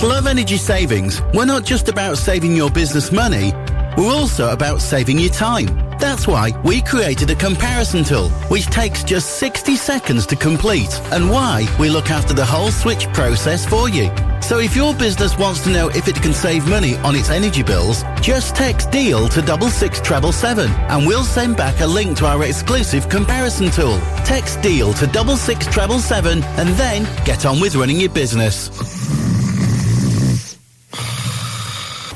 Love 0.01 0.27
Energy 0.27 0.55
Savings, 0.55 1.21
we're 1.33 1.43
not 1.43 1.65
just 1.65 1.89
about 1.89 2.17
saving 2.17 2.55
your 2.55 2.69
business 2.69 3.12
money, 3.12 3.51
we're 3.97 4.13
also 4.13 4.53
about 4.53 4.79
saving 4.81 5.19
you 5.19 5.29
time. 5.29 5.67
That's 5.99 6.25
why 6.25 6.57
we 6.63 6.81
created 6.81 7.29
a 7.31 7.35
comparison 7.35 8.05
tool, 8.05 8.29
which 8.47 8.67
takes 8.67 9.03
just 9.03 9.39
60 9.39 9.75
seconds 9.75 10.25
to 10.27 10.38
complete, 10.38 10.97
and 11.12 11.29
why 11.29 11.67
we 11.77 11.89
look 11.89 12.12
after 12.12 12.33
the 12.33 12.45
whole 12.45 12.71
switch 12.71 13.12
process 13.12 13.65
for 13.65 13.89
you. 13.89 14.09
So 14.41 14.59
if 14.59 14.73
your 14.73 14.93
business 14.93 15.38
wants 15.38 15.65
to 15.65 15.69
know 15.69 15.89
if 15.89 16.07
it 16.07 16.15
can 16.21 16.33
save 16.33 16.65
money 16.69 16.95
on 16.99 17.13
its 17.13 17.29
energy 17.29 17.62
bills, 17.62 18.03
just 18.21 18.55
text 18.55 18.91
DEAL 18.91 19.27
to 19.29 19.41
double 19.41 19.67
six 19.67 19.99
treble 19.99 20.31
seven, 20.31 20.71
and 20.88 21.05
we'll 21.05 21.25
send 21.25 21.57
back 21.57 21.81
a 21.81 21.85
link 21.85 22.15
to 22.19 22.25
our 22.25 22.45
exclusive 22.45 23.09
comparison 23.09 23.69
tool. 23.69 23.99
Text 24.23 24.62
DEAL 24.62 24.93
to 24.93 25.07
double 25.07 25.35
six 25.35 25.67
treble 25.67 25.99
seven, 25.99 26.41
and 26.55 26.69
then 26.79 27.03
get 27.25 27.45
on 27.45 27.59
with 27.59 27.75
running 27.75 27.99
your 27.99 28.12
business. 28.12 29.18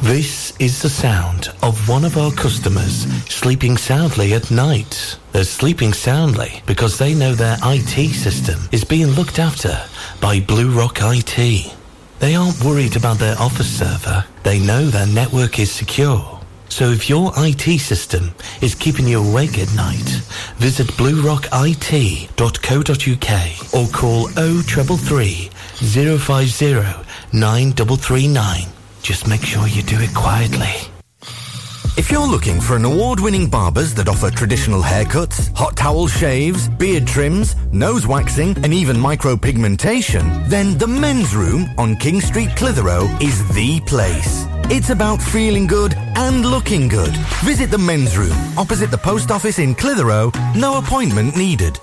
This 0.03 0.51
is 0.59 0.81
the 0.81 0.89
sound 0.89 1.53
of 1.61 1.87
one 1.87 2.03
of 2.03 2.17
our 2.17 2.33
customers 2.33 3.07
sleeping 3.33 3.77
soundly 3.77 4.33
at 4.33 4.51
night. 4.51 5.17
They're 5.31 5.45
sleeping 5.45 5.93
soundly 5.93 6.61
because 6.65 6.97
they 6.97 7.13
know 7.13 7.33
their 7.33 7.55
IT 7.63 8.13
system 8.13 8.59
is 8.73 8.83
being 8.83 9.11
looked 9.11 9.39
after 9.39 9.81
by 10.19 10.41
Blue 10.41 10.77
Rock 10.77 10.97
IT. 10.99 11.73
They 12.19 12.35
aren't 12.35 12.61
worried 12.65 12.97
about 12.97 13.17
their 13.17 13.39
office 13.39 13.79
server. 13.79 14.25
They 14.43 14.59
know 14.59 14.87
their 14.87 15.07
network 15.07 15.57
is 15.57 15.71
secure. 15.71 16.41
So 16.67 16.89
if 16.89 17.09
your 17.09 17.31
IT 17.37 17.79
system 17.79 18.33
is 18.61 18.75
keeping 18.75 19.07
you 19.07 19.23
awake 19.23 19.57
at 19.57 19.73
night, 19.73 20.21
visit 20.57 20.87
bluerockit.co.uk 20.97 23.73
or 23.73 23.87
call 23.93 24.27
0333 24.27 25.49
050 26.17 26.73
9339. 27.31 28.72
Just 29.03 29.27
make 29.27 29.41
sure 29.41 29.67
you 29.67 29.83
do 29.83 29.99
it 29.99 30.15
quietly. 30.15 30.71
If 31.97 32.09
you're 32.09 32.25
looking 32.25 32.61
for 32.61 32.77
an 32.77 32.85
award-winning 32.85 33.49
barbers 33.49 33.93
that 33.95 34.07
offer 34.07 34.31
traditional 34.31 34.81
haircuts, 34.81 35.53
hot 35.53 35.75
towel 35.75 36.07
shaves, 36.07 36.69
beard 36.69 37.05
trims, 37.05 37.57
nose 37.73 38.07
waxing, 38.07 38.55
and 38.63 38.73
even 38.73 38.95
micropigmentation, 38.95 40.47
then 40.47 40.77
the 40.77 40.87
Men's 40.87 41.35
Room 41.35 41.69
on 41.77 41.97
King 41.97 42.21
Street, 42.21 42.55
Clitheroe 42.55 43.05
is 43.21 43.45
the 43.53 43.81
place. 43.81 44.45
It's 44.71 44.89
about 44.89 45.21
feeling 45.21 45.67
good 45.67 45.93
and 46.15 46.45
looking 46.45 46.87
good. 46.87 47.13
Visit 47.43 47.71
the 47.71 47.77
Men's 47.77 48.17
Room 48.17 48.37
opposite 48.57 48.89
the 48.89 48.97
post 48.97 49.31
office 49.31 49.59
in 49.59 49.75
Clitheroe. 49.75 50.31
No 50.55 50.77
appointment 50.77 51.35
needed. 51.35 51.77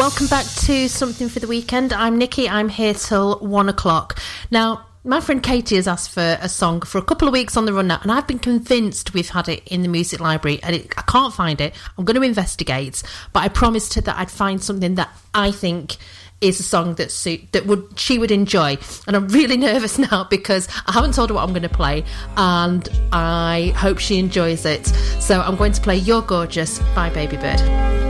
Welcome 0.00 0.28
back 0.28 0.46
to 0.46 0.88
Something 0.88 1.28
for 1.28 1.40
the 1.40 1.46
Weekend. 1.46 1.92
I'm 1.92 2.18
Nickie. 2.18 2.48
I'm 2.48 2.70
here 2.70 2.94
till 2.94 3.38
one 3.40 3.68
o'clock. 3.68 4.18
Now, 4.50 4.86
my 5.04 5.20
friend 5.20 5.42
Katie 5.42 5.76
has 5.76 5.86
asked 5.86 6.12
for 6.12 6.38
a 6.40 6.48
song 6.48 6.80
for 6.80 6.96
a 6.96 7.02
couple 7.02 7.28
of 7.28 7.32
weeks 7.32 7.54
on 7.54 7.66
the 7.66 7.74
run 7.74 7.88
now, 7.88 7.98
and 8.00 8.10
I've 8.10 8.26
been 8.26 8.38
convinced 8.38 9.12
we've 9.12 9.28
had 9.28 9.46
it 9.50 9.62
in 9.68 9.82
the 9.82 9.88
music 9.88 10.18
library, 10.18 10.58
and 10.62 10.74
it, 10.74 10.94
I 10.96 11.02
can't 11.02 11.34
find 11.34 11.60
it. 11.60 11.74
I'm 11.98 12.06
going 12.06 12.16
to 12.16 12.22
investigate, 12.22 13.02
but 13.34 13.40
I 13.40 13.48
promised 13.48 13.92
her 13.92 14.00
that 14.00 14.16
I'd 14.16 14.30
find 14.30 14.64
something 14.64 14.94
that 14.94 15.10
I 15.34 15.50
think 15.50 15.98
is 16.40 16.58
a 16.60 16.62
song 16.62 16.94
that 16.94 17.12
suit 17.12 17.52
that 17.52 17.66
would 17.66 17.86
she 17.98 18.18
would 18.18 18.30
enjoy 18.30 18.78
and 19.06 19.14
i'm 19.14 19.28
really 19.28 19.56
nervous 19.68 19.98
now 19.98 20.24
because 20.24 20.68
i 20.86 20.92
haven't 20.92 21.12
told 21.12 21.28
her 21.28 21.34
what 21.34 21.42
i'm 21.42 21.50
going 21.50 21.60
to 21.60 21.68
play 21.68 22.02
and 22.38 22.88
i 23.12 23.74
hope 23.76 23.98
she 23.98 24.18
enjoys 24.18 24.64
it 24.64 24.86
so 25.20 25.42
i'm 25.42 25.56
going 25.56 25.70
to 25.70 25.82
play 25.82 25.96
you're 25.96 26.22
gorgeous 26.22 26.78
by 26.94 27.10
babybird 27.10 28.09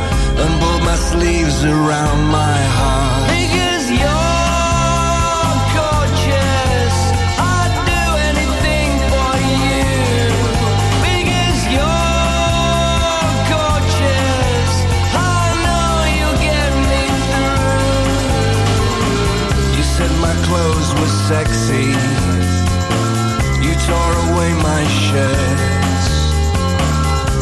and 0.37 0.59
pulled 0.61 0.83
my 0.83 0.95
sleeves 0.95 1.63
around 1.65 2.27
my 2.27 2.57
heart. 2.77 3.27
Because 3.29 3.85
you're 3.89 5.53
gorgeous, 5.79 6.95
I'd 7.37 7.73
do 7.91 8.03
anything 8.29 8.89
for 9.11 9.33
you. 9.59 9.85
Because 11.07 11.59
you're 11.75 13.25
gorgeous, 13.53 14.71
I 15.13 15.41
know 15.65 15.91
you'll 16.15 16.41
get 16.49 16.71
me 16.91 17.03
through. 17.29 17.91
You 19.77 19.83
said 19.95 20.11
my 20.27 20.35
clothes 20.47 20.89
were 20.99 21.13
sexy. 21.29 21.87
You 23.65 23.73
tore 23.87 24.15
away 24.29 24.51
my 24.69 24.81
shirts. 24.87 25.80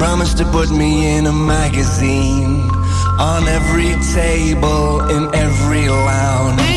Promised 0.00 0.38
to 0.38 0.46
put 0.46 0.70
me 0.70 1.14
in 1.14 1.26
a 1.26 1.32
magazine 1.32 2.62
on 3.18 3.46
every 3.46 3.92
table 4.14 5.00
in 5.10 5.28
every 5.34 5.90
lounge. 5.90 6.69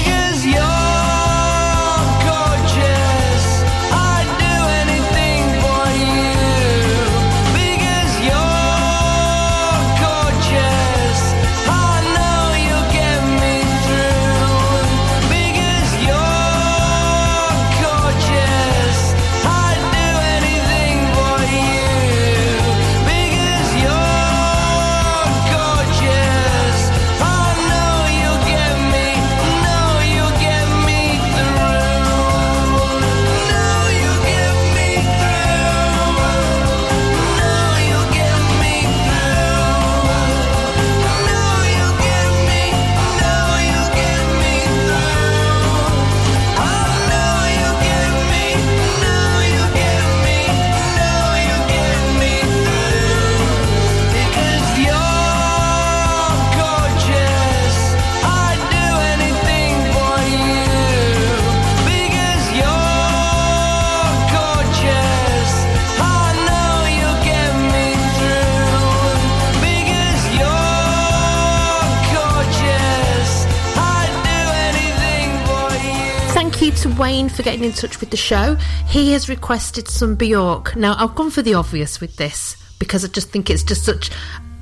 Wayne 77.04 77.28
for 77.28 77.44
getting 77.44 77.66
in 77.66 77.74
touch 77.74 78.00
with 78.00 78.12
the 78.12 78.16
show. 78.18 78.56
He 78.88 79.12
has 79.12 79.28
requested 79.28 79.90
some 79.90 80.16
Bjork. 80.16 80.74
Now, 80.78 80.96
I've 80.98 81.16
gone 81.16 81.32
for 81.32 81.42
the 81.42 81.54
obvious 81.54 82.00
with 82.00 82.16
this 82.16 82.56
because 82.80 83.04
I 83.04 83.10
just 83.10 83.30
think 83.30 83.50
it's 83.50 83.62
just 83.62 83.84
such 83.84 84.10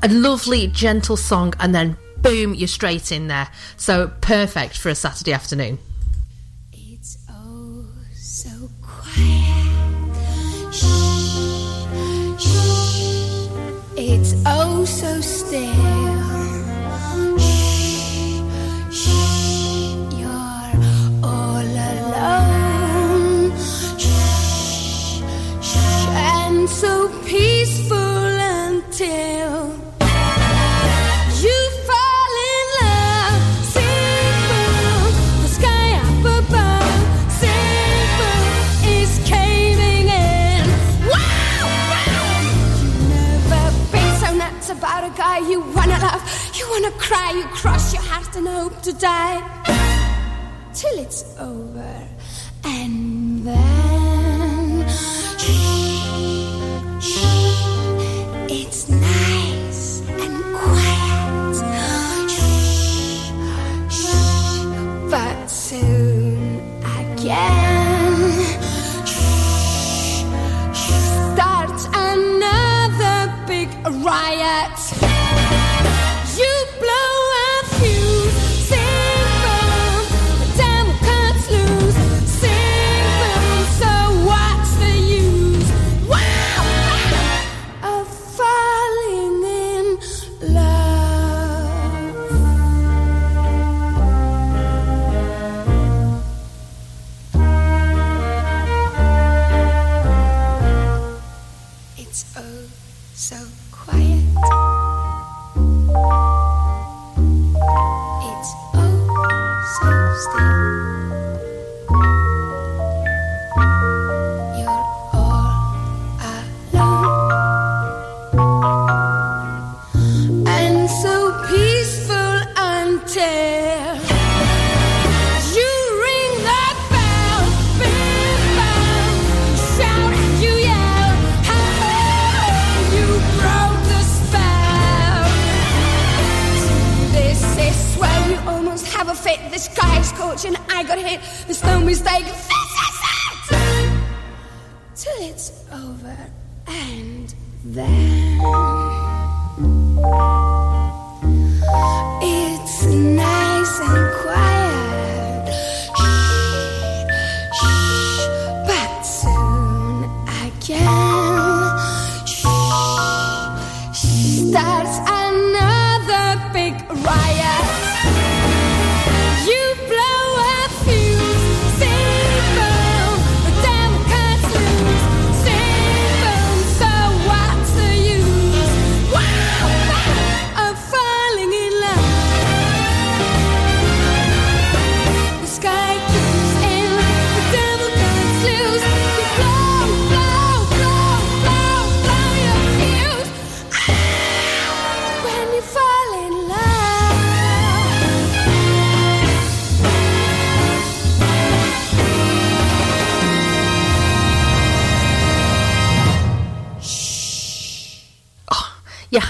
a 0.02 0.08
lovely, 0.08 0.66
gentle 0.66 1.18
song, 1.18 1.54
and 1.60 1.76
then 1.76 1.96
boom, 2.24 2.56
you're 2.56 2.68
straight 2.68 3.12
in 3.12 3.28
there. 3.28 3.48
So 3.78 4.12
perfect 4.22 4.76
for 4.76 4.90
a 4.90 4.96
Saturday 4.96 5.34
afternoon. 5.34 5.78
Cry, 47.12 47.32
you 47.32 47.44
cross 47.62 47.94
your 47.94 48.04
heart 48.04 48.34
and 48.38 48.48
hope 48.48 48.82
to 48.82 48.94
die 48.94 49.40
till 50.74 50.98
it's 50.98 51.22
over, 51.40 51.94
and 52.64 53.44
then 53.46 54.88
shh, 55.38 55.52
shh, 57.08 57.20
it's 58.50 58.88
nice 58.88 60.02
and 60.24 60.36
quiet. 60.56 61.56
Shh, 62.34 63.28
shh, 63.98 64.64
but 65.12 65.48
soon 65.48 66.62
again 67.02 68.16
shh, 69.12 70.24
shh, 70.80 70.94
starts 71.34 71.84
another 71.92 73.18
big 73.48 73.70
riot. 74.06 74.81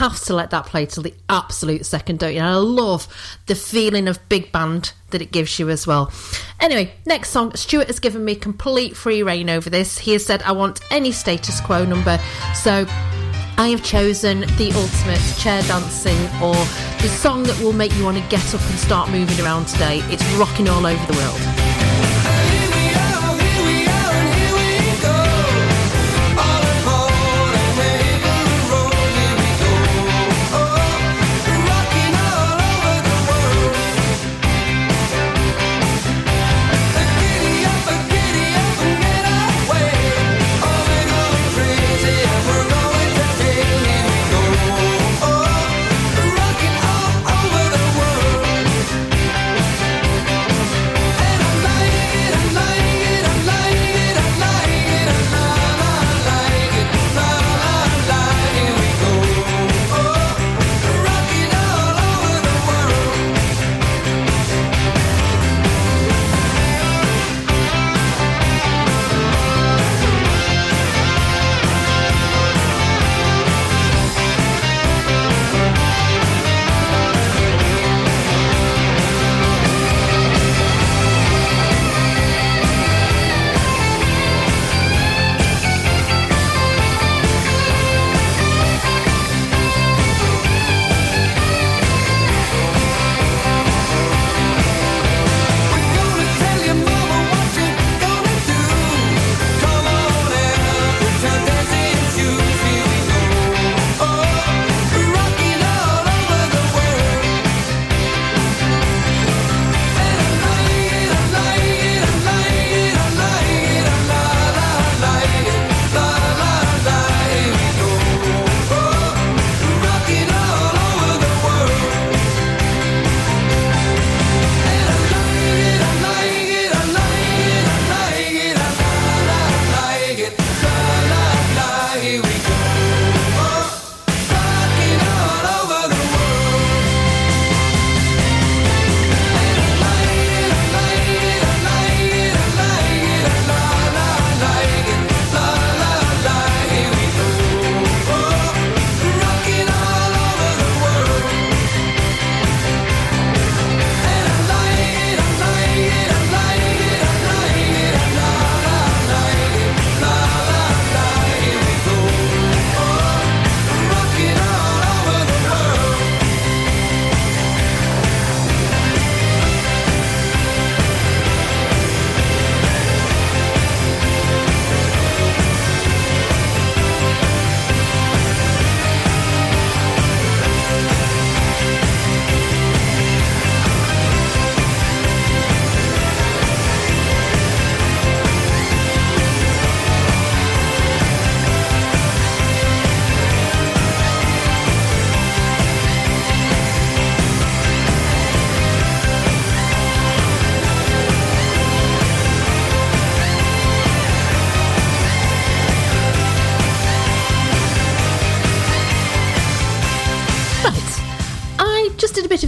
Have 0.02 0.20
to 0.20 0.34
let 0.34 0.50
that 0.50 0.66
play 0.66 0.88
till 0.88 1.04
the 1.04 1.14
absolute 1.30 1.86
second, 1.86 2.18
don't 2.18 2.34
you? 2.34 2.40
And 2.40 2.48
I 2.48 2.56
love 2.56 3.08
the 3.46 3.54
feeling 3.54 4.08
of 4.08 4.18
big 4.30 4.52
band 4.52 4.94
that 5.12 5.22
it 5.22 5.32
gives 5.32 5.60
you 5.60 5.70
as 5.70 5.86
well. 5.86 6.12
Anyway, 6.60 6.92
next 7.06 7.30
song. 7.30 7.54
Stuart 7.56 7.86
has 7.86 8.00
given 8.00 8.26
me 8.26 8.34
complete 8.34 8.98
free 8.98 9.22
reign 9.22 9.48
over 9.48 9.70
this. 9.70 10.00
He 10.00 10.14
has 10.14 10.26
said, 10.26 10.42
I 10.42 10.54
want 10.54 10.82
any 10.90 11.12
status 11.12 11.62
quo 11.62 11.86
number. 11.86 12.20
So 12.56 12.88
I 13.60 13.68
have 13.68 13.84
chosen 13.84 14.40
the 14.58 14.72
ultimate 14.74 15.22
chair 15.38 15.62
dancing 15.64 16.18
or 16.42 16.56
the 17.04 17.08
song 17.08 17.44
that 17.44 17.60
will 17.62 17.74
make 17.74 17.94
you 17.94 18.04
want 18.04 18.18
to 18.18 18.28
get 18.28 18.56
up 18.56 18.62
and 18.62 18.80
start 18.80 19.12
moving 19.12 19.40
around 19.46 19.68
today. 19.68 20.00
It's 20.06 20.26
rocking 20.34 20.68
all 20.68 20.88
over 20.88 21.14
the 21.14 21.18
world. 21.20 21.61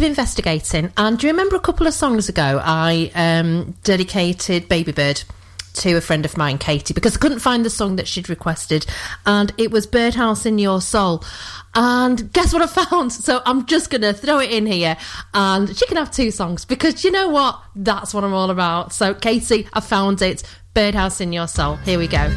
Of 0.03 0.09
investigating, 0.09 0.91
and 0.97 1.17
do 1.17 1.27
you 1.27 1.31
remember 1.31 1.55
a 1.55 1.61
couple 1.61 1.87
of 1.87 1.93
songs 1.93 2.27
ago 2.27 2.59
I 2.61 3.09
um, 3.15 3.73
dedicated 3.85 4.67
Babybird 4.67 5.23
to 5.75 5.95
a 5.95 6.01
friend 6.01 6.25
of 6.25 6.35
mine, 6.35 6.57
Katie, 6.57 6.93
because 6.93 7.15
I 7.15 7.19
couldn't 7.19 7.39
find 7.39 7.63
the 7.63 7.69
song 7.69 7.95
that 7.95 8.05
she'd 8.05 8.27
requested, 8.27 8.85
and 9.25 9.53
it 9.57 9.71
was 9.71 9.87
Birdhouse 9.87 10.45
in 10.45 10.59
Your 10.59 10.81
Soul. 10.81 11.23
And 11.73 12.33
guess 12.33 12.51
what 12.51 12.61
I 12.61 12.67
found? 12.85 13.13
So 13.13 13.41
I'm 13.45 13.65
just 13.65 13.89
going 13.89 14.01
to 14.01 14.11
throw 14.11 14.39
it 14.39 14.51
in 14.51 14.65
here, 14.65 14.97
and 15.33 15.73
she 15.73 15.85
can 15.85 15.95
have 15.95 16.11
two 16.11 16.31
songs 16.31 16.65
because 16.65 17.05
you 17.05 17.11
know 17.11 17.29
what? 17.29 17.63
That's 17.73 18.13
what 18.13 18.25
I'm 18.25 18.33
all 18.33 18.49
about. 18.49 18.91
So, 18.91 19.13
Katie, 19.13 19.69
I 19.71 19.79
found 19.79 20.21
it. 20.21 20.43
Birdhouse 20.73 21.21
in 21.21 21.31
Your 21.31 21.47
Soul. 21.47 21.77
Here 21.77 21.97
we 21.97 22.07
go. 22.09 22.29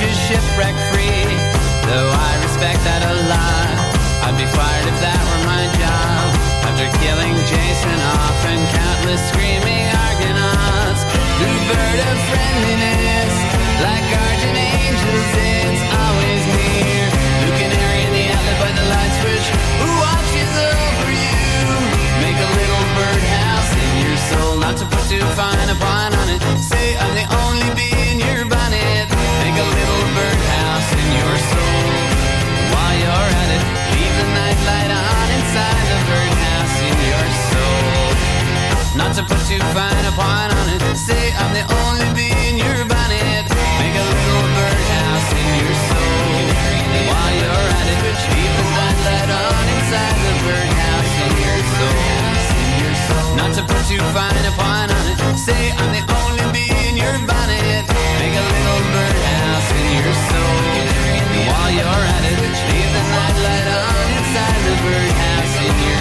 The 0.00 0.12
shipwreck 0.16 0.76
free. 0.88 1.28
Though 1.84 2.08
I 2.08 2.32
respect 2.40 2.80
that 2.88 3.04
a 3.04 3.14
lot, 3.28 3.76
I'd 4.24 4.36
be 4.40 4.48
fired 4.48 4.86
if 4.88 4.96
that 5.04 5.20
were 5.20 5.42
my 5.44 5.68
job. 5.76 6.24
After 6.64 6.88
killing 7.04 7.36
Jason 7.44 7.98
off 8.16 8.40
and 8.48 8.62
countless 8.72 9.20
screaming 9.28 9.84
Argonauts, 9.92 11.04
blue 11.36 11.60
bird 11.68 12.00
of 12.00 12.16
friendliness, 12.32 13.34
like 13.84 14.04
guardian 14.08 14.56
angels, 14.56 15.28
it's 15.36 15.84
always 15.92 16.42
near. 16.48 17.04
Blue 17.44 17.54
canary 17.60 18.00
in 18.08 18.12
the 18.16 18.24
alley 18.32 18.56
by 18.56 18.70
the 18.72 18.86
light 18.88 19.12
switch, 19.20 19.48
who 19.84 19.90
watches 20.00 20.52
over 20.64 21.12
you? 21.12 21.60
Make 22.24 22.38
a 22.40 22.50
little 22.56 22.84
birdhouse 22.96 23.72
in 23.76 23.92
your 24.00 24.18
soul, 24.32 24.52
not 24.64 24.80
to 24.80 24.84
put 24.88 25.04
too 25.12 25.24
fine 25.36 25.68
a 25.68 25.76
to 39.20 39.34
put 39.34 39.42
too 39.46 39.60
fine 39.76 40.04
a 40.06 40.12
point 40.16 40.52
on 40.54 40.66
it. 40.72 40.96
Say 40.96 41.32
I'm 41.36 41.52
the 41.52 41.64
only 41.84 42.08
bee 42.16 42.32
in 42.48 42.56
your 42.56 42.80
bonnet. 42.88 43.44
Make 43.80 43.96
a 43.96 44.06
little 44.16 44.46
birdhouse 44.56 45.30
in 45.36 45.50
your 45.60 45.74
soul. 45.88 46.32
While 47.10 47.32
you're 47.36 47.68
at 47.80 47.86
it, 47.90 48.00
leave 48.32 48.54
the 48.56 48.66
night 48.76 48.98
light 49.04 49.30
on 49.44 49.64
inside 49.76 50.16
the 50.24 50.32
birdhouse 50.46 51.12
in 51.26 51.32
your 51.44 51.60
soul. 51.76 52.00
Not 53.36 53.50
to 53.58 53.62
put 53.68 53.82
too 53.90 54.02
fine 54.16 54.44
a 54.48 54.52
point 54.56 54.88
on 54.88 55.04
it. 55.12 55.18
Say 55.36 55.68
I'm 55.76 55.90
the 55.92 56.04
only 56.24 56.46
bee 56.54 56.72
in 56.88 56.96
your 56.96 57.16
bonnet. 57.28 57.84
Make 58.20 58.36
a 58.40 58.44
little 58.46 58.82
birdhouse 58.94 59.68
in 59.80 59.88
your 60.00 60.14
soul. 60.32 60.64
While 61.50 61.70
you're 61.76 62.04
at 62.16 62.24
it, 62.24 62.40
leave 62.40 62.90
the 62.96 63.04
night 63.12 63.36
light 63.44 63.68
on 63.84 64.06
inside 64.16 64.60
the 64.64 64.74
birdhouse 64.80 65.56
in 65.60 65.76
your. 65.88 65.99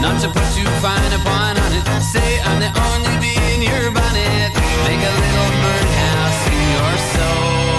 Not 0.00 0.20
to 0.22 0.28
put 0.28 0.46
too 0.54 0.68
fine 0.80 1.12
a 1.12 1.18
point 1.18 1.58
on 1.58 1.72
it. 1.72 1.84
Say 2.12 2.40
I'm 2.40 2.60
the 2.60 2.70
only 2.88 3.14
bee 3.20 3.38
in 3.54 3.62
your 3.62 3.90
bonnet. 3.90 4.50
Make 4.86 5.02
a 5.02 5.12
little 5.22 5.50
birdhouse 5.64 6.42
in 6.54 6.62
your 6.76 6.94
soul. 7.14 7.78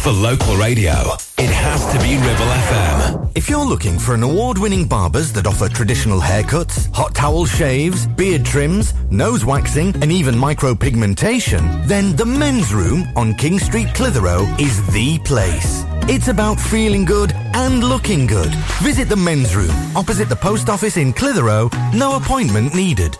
For 0.00 0.12
local 0.12 0.56
radio, 0.56 0.94
it 1.36 1.50
has 1.50 1.84
to 1.92 1.98
be 2.00 2.16
Ribble 2.16 2.50
FM. 2.66 3.30
If 3.34 3.50
you're 3.50 3.66
looking 3.66 3.98
for 3.98 4.14
an 4.14 4.22
award-winning 4.22 4.86
barbers 4.88 5.30
that 5.32 5.46
offer 5.46 5.68
traditional 5.68 6.20
haircuts, 6.20 6.88
hot 6.94 7.14
towel 7.14 7.44
shaves, 7.44 8.06
beard 8.06 8.46
trims, 8.46 8.94
nose 9.10 9.44
waxing, 9.44 9.94
and 10.00 10.10
even 10.10 10.34
micropigmentation, 10.34 11.86
then 11.86 12.16
the 12.16 12.24
Men's 12.24 12.72
Room 12.72 13.04
on 13.14 13.34
King 13.34 13.58
Street, 13.58 13.88
Clitheroe 13.94 14.46
is 14.58 14.80
the 14.94 15.18
place. 15.18 15.84
It's 16.08 16.28
about 16.28 16.60
feeling 16.60 17.04
good 17.04 17.32
and 17.34 17.82
looking 17.82 18.28
good. 18.28 18.54
Visit 18.80 19.08
the 19.08 19.16
Men's 19.16 19.56
Room 19.56 19.74
opposite 19.96 20.28
the 20.28 20.36
post 20.36 20.68
office 20.68 20.96
in 20.96 21.12
Clitheroe. 21.12 21.68
No 21.92 22.14
appointment 22.14 22.76
needed. 22.76 23.18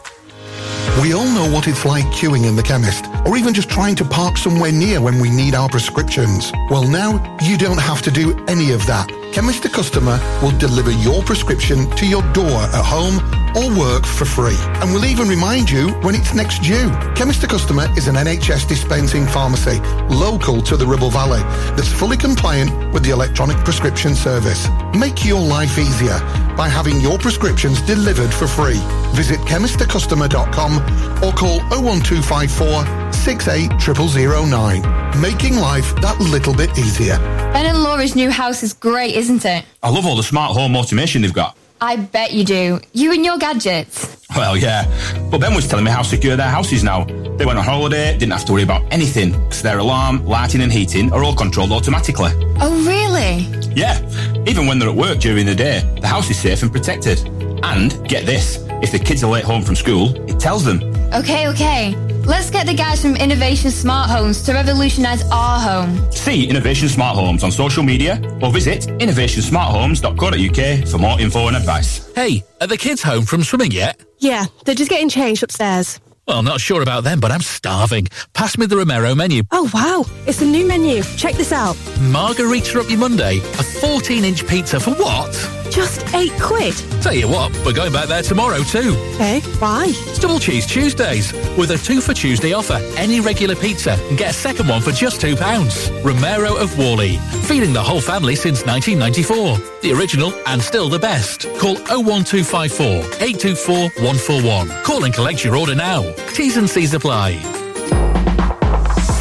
We 1.03 1.13
all 1.13 1.25
know 1.25 1.51
what 1.53 1.67
it's 1.67 1.85
like 1.85 2.05
queuing 2.07 2.47
in 2.47 2.55
the 2.55 2.63
chemist, 2.63 3.07
or 3.27 3.37
even 3.37 3.55
just 3.55 3.69
trying 3.69 3.97
to 3.97 4.05
park 4.05 4.39
somewhere 4.39 4.71
near 4.71 5.01
when 5.01 5.19
we 5.19 5.31
need 5.31 5.57
our 5.57 5.69
prescriptions. 5.69 6.53
Well, 6.71 6.89
now 6.89 7.37
you 7.43 7.59
don't 7.59 7.81
have 7.81 8.03
to 8.03 8.13
do 8.13 8.39
any 8.47 8.71
of 8.71 8.87
that. 8.87 9.11
Chemist 9.37 9.65
to 9.65 9.69
Customer 9.69 10.19
will 10.41 10.57
deliver 10.57 10.91
your 10.91 11.23
prescription 11.23 11.91
to 11.97 12.07
your 12.07 12.23
door 12.33 12.57
at 12.73 12.83
home 12.83 13.19
or 13.55 13.69
work 13.79 14.07
for 14.07 14.25
free. 14.25 14.57
And 14.81 14.95
we'll 14.95 15.05
even 15.05 15.29
remind 15.29 15.69
you 15.69 15.91
when 16.01 16.15
it's 16.15 16.33
next 16.33 16.63
due. 16.63 16.89
Chemist 17.15 17.43
to 17.43 17.47
Customer 17.47 17.87
is 17.99 18.09
an 18.09 18.15
NHS 18.15 18.67
dispensing 18.67 19.27
pharmacy 19.27 19.79
local 20.09 20.63
to 20.63 20.79
the 20.79 20.87
Ribble 20.87 21.11
Valley 21.11 21.43
that's 21.77 21.93
fully 21.93 22.17
compliant 22.17 22.95
with 22.95 23.05
the 23.05 23.11
electronic 23.11 23.59
prescription 23.59 24.15
service. 24.15 24.69
Make 24.99 25.23
your 25.27 25.43
life 25.43 25.77
easier 25.77 26.19
by 26.57 26.71
having 26.71 26.99
your 27.03 27.19
prescriptions 27.19 27.83
delivered 27.83 28.33
for 28.33 28.47
free. 28.47 28.81
Visit 29.13 29.41
chemisttocustomer.com 29.41 31.23
or 31.23 31.33
call 31.33 31.61
01254 31.69 33.06
680009. 33.25 35.21
Making 35.21 35.57
life 35.57 35.95
that 36.01 36.21
little 36.21 36.55
bit 36.55 36.77
easier. 36.79 37.19
Ben 37.53 37.67
and 37.67 37.83
Laura's 37.83 38.15
new 38.15 38.31
house 38.31 38.63
is 38.63 38.73
great, 38.73 39.15
isn't 39.15 39.45
it? 39.45 39.65
I 39.83 39.91
love 39.91 40.07
all 40.07 40.17
the 40.17 40.23
smart 40.23 40.53
home 40.53 40.77
automation 40.77 41.23
they've 41.23 41.33
got. 41.33 41.57
I 41.81 41.97
bet 41.97 42.33
you 42.33 42.45
do. 42.45 42.81
You 42.93 43.13
and 43.13 43.25
your 43.25 43.39
gadgets. 43.39 44.17
Well, 44.35 44.57
yeah. 44.57 44.87
But 45.31 45.41
Ben 45.41 45.55
was 45.55 45.69
telling 45.69 45.85
me 45.85 45.91
how 45.91 46.03
secure 46.03 46.37
their 46.37 46.49
house 46.49 46.73
is 46.73 46.83
now. 46.83 47.05
They 47.05 47.45
went 47.45 47.59
on 47.59 47.65
holiday, 47.65 48.13
didn't 48.17 48.33
have 48.33 48.45
to 48.47 48.53
worry 48.53 48.63
about 48.63 48.83
anything, 48.91 49.33
because 49.33 49.63
their 49.63 49.79
alarm, 49.79 50.25
lighting 50.27 50.63
and 50.63 50.73
heating 50.73 51.13
are 51.13 51.23
all 51.23 51.35
controlled 51.35 51.73
automatically. 51.73 52.31
Oh, 52.61 52.85
really? 52.87 53.47
Yeah. 53.75 54.01
Even 54.47 54.67
when 54.67 54.79
they're 54.79 54.89
at 54.89 54.97
work 54.97 55.19
during 55.19 55.45
the 55.45 55.55
day, 55.55 55.83
the 56.01 56.07
house 56.07 56.31
is 56.31 56.39
safe 56.39 56.63
and 56.63 56.73
protected. 56.73 57.19
And, 57.63 58.09
get 58.09 58.25
this, 58.27 58.59
if 58.83 58.91
the 58.93 58.99
kids 58.99 59.23
are 59.23 59.31
late 59.31 59.45
home 59.45 59.63
from 59.63 59.77
school, 59.77 60.15
it 60.31 60.41
tells 60.41 60.65
them. 60.65 60.83
Okay, 61.13 61.47
okay. 61.49 61.95
Let's 62.27 62.51
get 62.51 62.67
the 62.67 62.75
guys 62.75 63.01
from 63.01 63.15
Innovation 63.17 63.71
Smart 63.71 64.11
Homes 64.11 64.43
to 64.43 64.53
revolutionise 64.53 65.23
our 65.31 65.61
home. 65.61 66.11
See 66.11 66.49
Innovation 66.49 66.89
Smart 66.89 67.17
Homes 67.17 67.45
on 67.45 67.53
social 67.53 67.85
media 67.85 68.21
or 68.43 68.53
visit 68.53 68.83
innovationsmarthomes.co.uk 68.99 70.89
for 70.89 70.99
more 70.99 71.21
info 71.21 71.47
and 71.47 71.57
advice. 71.57 72.13
Hey, 72.15 72.43
are 72.61 72.67
the 72.67 72.77
kids 72.77 73.03
home 73.03 73.25
from 73.25 73.45
swimming 73.45 73.71
yet? 73.71 74.01
Yeah, 74.19 74.47
they're 74.65 74.75
just 74.75 74.91
getting 74.91 75.09
changed 75.09 75.45
upstairs. 75.45 76.01
Well, 76.27 76.43
not 76.43 76.61
sure 76.61 76.83
about 76.83 77.05
them, 77.05 77.21
but 77.21 77.31
I'm 77.31 77.43
starving. 77.43 78.09
Pass 78.35 78.59
me 78.59 78.67
the 78.67 78.77
Romero 78.77 79.15
menu. 79.15 79.45
Oh, 79.53 79.71
wow. 79.73 80.05
It's 80.27 80.43
a 80.43 80.47
new 80.47 80.67
menu. 80.67 81.05
Check 81.17 81.37
this 81.37 81.53
out. 81.53 81.77
Margarita 82.01 82.81
up 82.81 82.91
your 82.91 82.99
Monday. 82.99 83.39
A 83.39 83.63
14-inch 83.63 84.49
pizza 84.49 84.81
for 84.81 84.91
what? 84.95 85.33
Just 85.71 86.15
eight 86.15 86.33
quid. 86.41 86.75
Tell 87.03 87.13
you 87.15 87.29
what, 87.29 87.53
we're 87.65 87.73
going 87.73 87.93
back 87.93 88.09
there 88.09 88.23
tomorrow 88.23 88.59
too. 88.63 88.95
Okay, 89.15 89.41
why? 89.59 89.87
It's 89.89 90.19
Double 90.19 90.39
Cheese 90.39 90.67
Tuesdays. 90.67 91.33
With 91.57 91.71
a 91.71 91.79
two 91.79 92.01
for 92.01 92.15
Tuesday 92.15 92.53
offer, 92.53 92.81
any 92.97 93.21
regular 93.21 93.55
pizza 93.55 93.93
and 94.09 94.17
get 94.17 94.31
a 94.31 94.35
second 94.35 94.69
one 94.69 94.81
for 94.81 94.93
just 94.93 95.21
£2. 95.21 96.05
Romero 96.05 96.57
of 96.57 96.77
Whalley. 96.79 97.17
Feeding 97.47 97.73
the 97.73 97.83
whole 97.83 98.01
family 98.01 98.35
since 98.35 98.65
1994. 98.65 99.59
The 99.83 99.93
original 99.93 100.33
and 100.47 100.61
still 100.61 100.89
the 100.89 100.99
best. 100.99 101.43
Call 101.59 101.77
01254 101.89 102.87
824 103.21 103.77
141. 104.03 104.83
Call 104.85 105.05
and 105.05 105.15
collect 105.15 105.45
your 105.45 105.57
order 105.57 105.75
now. 105.75 106.03
T's 106.35 106.57
and 106.57 106.69
C's 106.69 106.95
apply. 106.95 107.39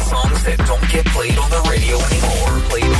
Songs 0.08 0.42
that 0.44 0.58
don't 0.66 0.88
get 0.90 1.04
played 1.06 1.36
on 1.38 1.50
the 1.50 1.60
radio 1.68 1.96
anymore. 1.98 2.55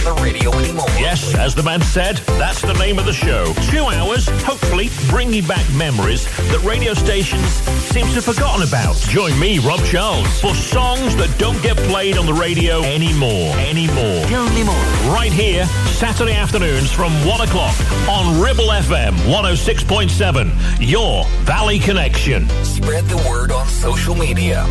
The 0.07 0.15
radio 0.23 0.53
anymore. 0.53 0.87
Yes, 0.91 1.35
as 1.35 1.57
the 1.57 1.65
man 1.65 1.81
said, 1.81 2.19
that's 2.39 2.63
the 2.63 2.75
name 2.75 3.01
of 3.01 3.07
the 3.07 3.13
show. 3.13 3.53
Two 3.73 3.87
hours, 3.87 4.29
hopefully 4.45 4.89
bringing 5.11 5.45
back 5.45 5.67
memories 5.75 6.27
that 6.53 6.63
radio 6.63 6.95
stations 6.95 7.45
seem 7.91 8.07
to 8.07 8.13
have 8.13 8.25
forgotten 8.25 8.63
about. 8.63 8.95
Join 9.09 9.37
me, 9.41 9.59
Rob 9.59 9.81
Charles, 9.81 10.41
for 10.41 10.55
songs 10.55 11.17
that 11.17 11.37
don't 11.41 11.61
get 11.61 11.77
played 11.91 12.19
on 12.19 12.25
the 12.25 12.33
radio 12.33 12.85
anymore. 12.85 13.53
Anymore. 13.59 14.23
Anymore. 14.31 14.77
Right 15.11 15.33
here, 15.33 15.67
Saturday 15.99 16.35
afternoons 16.35 16.93
from 16.93 17.11
1 17.27 17.41
o'clock 17.41 17.75
on 18.09 18.41
Ribble 18.41 18.69
FM 18.69 19.11
106.7, 19.27 20.53
your 20.79 21.25
Valley 21.43 21.81
Connection. 21.81 22.49
Spread 22.63 23.07
the 23.07 23.17
word 23.29 23.51
on 23.51 23.67
social 23.67 24.15
media. 24.15 24.65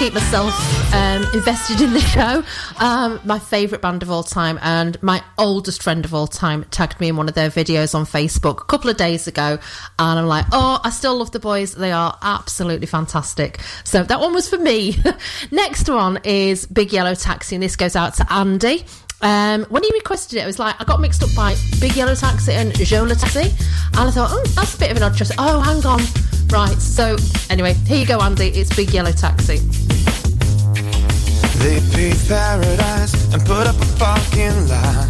Keep 0.00 0.14
myself 0.14 0.94
um, 0.94 1.22
invested 1.34 1.82
in 1.82 1.92
the 1.92 2.00
show. 2.00 2.42
Um, 2.82 3.20
my 3.22 3.38
favourite 3.38 3.82
band 3.82 4.02
of 4.02 4.10
all 4.10 4.22
time 4.22 4.58
and 4.62 5.00
my 5.02 5.22
oldest 5.36 5.82
friend 5.82 6.06
of 6.06 6.14
all 6.14 6.26
time 6.26 6.64
tagged 6.70 6.98
me 7.00 7.08
in 7.10 7.18
one 7.18 7.28
of 7.28 7.34
their 7.34 7.50
videos 7.50 7.94
on 7.94 8.06
Facebook 8.06 8.62
a 8.62 8.64
couple 8.64 8.88
of 8.88 8.96
days 8.96 9.26
ago, 9.26 9.58
and 9.98 10.18
I'm 10.18 10.24
like, 10.24 10.46
oh, 10.52 10.80
I 10.82 10.88
still 10.88 11.18
love 11.18 11.32
the 11.32 11.38
boys. 11.38 11.74
They 11.74 11.92
are 11.92 12.16
absolutely 12.22 12.86
fantastic. 12.86 13.60
So 13.84 14.02
that 14.02 14.20
one 14.20 14.32
was 14.32 14.48
for 14.48 14.56
me. 14.56 14.96
Next 15.50 15.86
one 15.86 16.18
is 16.24 16.64
Big 16.64 16.94
Yellow 16.94 17.14
Taxi, 17.14 17.56
and 17.56 17.62
this 17.62 17.76
goes 17.76 17.94
out 17.94 18.14
to 18.14 18.32
Andy. 18.32 18.86
Um, 19.22 19.64
when 19.64 19.82
he 19.82 19.90
requested 19.92 20.38
it, 20.38 20.42
I 20.42 20.46
was 20.46 20.58
like 20.58 20.80
I 20.80 20.84
got 20.84 21.00
mixed 21.00 21.22
up 21.22 21.28
by 21.36 21.54
Big 21.80 21.94
Yellow 21.94 22.14
Taxi 22.14 22.52
and 22.52 22.74
Joe 22.74 23.02
le 23.02 23.14
Taxi, 23.14 23.52
and 23.98 24.08
I 24.08 24.10
thought, 24.10 24.30
oh, 24.32 24.42
that's 24.54 24.74
a 24.74 24.78
bit 24.78 24.90
of 24.90 24.96
an 24.96 25.02
odd 25.02 25.16
choice. 25.16 25.32
Oh, 25.38 25.60
hang 25.60 25.84
on, 25.84 26.00
right. 26.48 26.80
So 26.80 27.16
anyway, 27.50 27.74
here 27.74 27.98
you 27.98 28.06
go, 28.06 28.20
Andy. 28.20 28.48
It's 28.48 28.74
Big 28.74 28.92
Yellow 28.92 29.12
Taxi. 29.12 29.58
They 31.58 31.80
paradise 32.26 33.12
and 33.34 33.44
put 33.44 33.66
up 33.66 33.74
a 33.74 33.98
parking 33.98 34.68
lot 34.68 35.08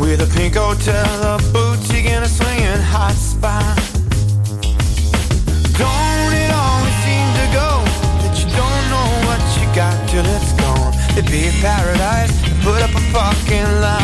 with 0.00 0.20
a 0.20 0.30
pink 0.34 0.54
hotel, 0.54 1.34
a 1.34 1.38
boutique, 1.52 2.06
and 2.06 2.24
a 2.24 2.28
swinging 2.28 2.80
hot 2.80 3.12
spot. 3.12 3.76
Don't 5.76 6.09
paradise 11.60 12.32
and 12.48 12.62
put 12.62 12.80
up 12.82 12.90
a 12.90 13.02
parking 13.12 13.68
lot. 13.84 14.00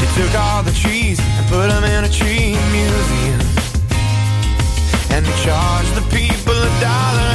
They 0.00 0.10
took 0.16 0.34
all 0.40 0.62
the 0.62 0.72
trees 0.72 1.20
and 1.20 1.46
put 1.48 1.68
them 1.68 1.84
in 1.84 2.04
a 2.04 2.08
tree 2.08 2.56
museum. 2.72 3.40
And 5.10 5.26
they 5.26 5.36
charge 5.44 5.88
the 5.92 6.04
people 6.10 6.56
a 6.56 6.80
dollar 6.80 7.31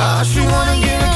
I 0.00 0.22
should 0.22 0.46
wanna 0.46 0.80
give 0.80 1.07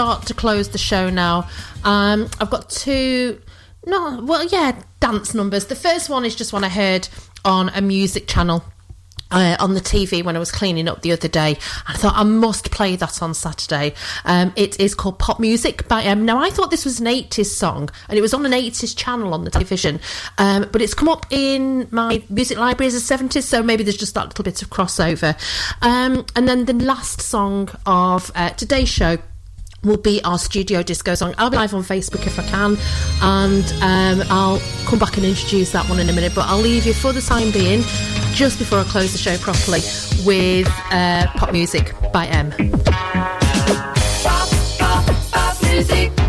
dark 0.00 0.24
to 0.24 0.32
close 0.32 0.70
the 0.70 0.78
show 0.78 1.10
now. 1.10 1.46
Um, 1.84 2.30
I've 2.40 2.48
got 2.48 2.70
two, 2.70 3.38
no, 3.84 4.22
well, 4.24 4.46
yeah, 4.46 4.80
dance 4.98 5.34
numbers. 5.34 5.66
The 5.66 5.76
first 5.76 6.08
one 6.08 6.24
is 6.24 6.34
just 6.34 6.54
one 6.54 6.64
I 6.64 6.70
heard 6.70 7.06
on 7.44 7.68
a 7.68 7.82
music 7.82 8.26
channel. 8.26 8.64
Uh, 9.32 9.56
on 9.60 9.74
the 9.74 9.80
TV 9.80 10.24
when 10.24 10.34
I 10.34 10.40
was 10.40 10.50
cleaning 10.50 10.88
up 10.88 11.02
the 11.02 11.12
other 11.12 11.28
day, 11.28 11.56
I 11.86 11.92
thought 11.92 12.14
I 12.16 12.24
must 12.24 12.72
play 12.72 12.96
that 12.96 13.22
on 13.22 13.32
Saturday. 13.32 13.94
Um, 14.24 14.52
it 14.56 14.80
is 14.80 14.92
called 14.92 15.20
Pop 15.20 15.38
Muzik 15.38 15.86
by 15.86 16.04
um, 16.06 16.24
now. 16.24 16.38
I 16.42 16.50
thought 16.50 16.72
this 16.72 16.84
was 16.84 16.98
an 16.98 17.06
80s 17.06 17.44
song, 17.46 17.90
and 18.08 18.18
it 18.18 18.22
was 18.22 18.34
on 18.34 18.44
an 18.44 18.50
80s 18.50 18.96
channel 18.96 19.32
on 19.32 19.44
the 19.44 19.50
television, 19.50 20.00
um, 20.38 20.68
but 20.72 20.82
it's 20.82 20.94
come 20.94 21.08
up 21.08 21.26
in 21.30 21.86
my 21.92 22.24
music 22.28 22.58
library 22.58 22.88
as 22.88 22.96
a 22.96 23.16
70s, 23.16 23.44
so 23.44 23.62
maybe 23.62 23.84
there's 23.84 23.96
just 23.96 24.14
that 24.14 24.26
little 24.26 24.42
bit 24.42 24.62
of 24.62 24.70
crossover. 24.70 25.36
Um, 25.80 26.26
and 26.34 26.48
then 26.48 26.64
the 26.64 26.72
last 26.72 27.20
song 27.20 27.68
of 27.86 28.32
uh, 28.34 28.50
today's 28.50 28.88
show 28.88 29.18
will 29.84 29.96
be 29.96 30.20
our 30.24 30.38
studio 30.38 30.82
disco 30.82 31.14
song. 31.14 31.34
I'll 31.38 31.50
be 31.50 31.56
live 31.56 31.74
on 31.74 31.82
Facebook 31.82 32.26
if 32.26 32.38
I 32.38 32.42
can, 32.48 32.76
and 33.22 33.64
um, 33.82 34.26
I'll 34.30 34.60
come 34.86 34.98
back 34.98 35.16
and 35.16 35.24
introduce 35.26 35.72
that 35.72 35.88
one 35.88 36.00
in 36.00 36.08
a 36.08 36.12
minute. 36.12 36.34
But 36.34 36.46
I'll 36.48 36.58
leave 36.60 36.86
you 36.86 36.94
for 36.94 37.12
the 37.12 37.22
time 37.22 37.50
being, 37.50 37.82
just 38.32 38.58
before 38.58 38.78
I 38.78 38.84
close 38.84 39.12
the 39.12 39.18
show 39.18 39.36
properly, 39.38 39.80
with 40.24 40.68
uh, 40.90 41.26
Pop 41.36 41.52
Muzik 41.52 41.94
by 42.12 42.26
M. 42.26 42.50
Pop 45.30 45.62
music, 45.62 46.10
pop, 46.14 46.19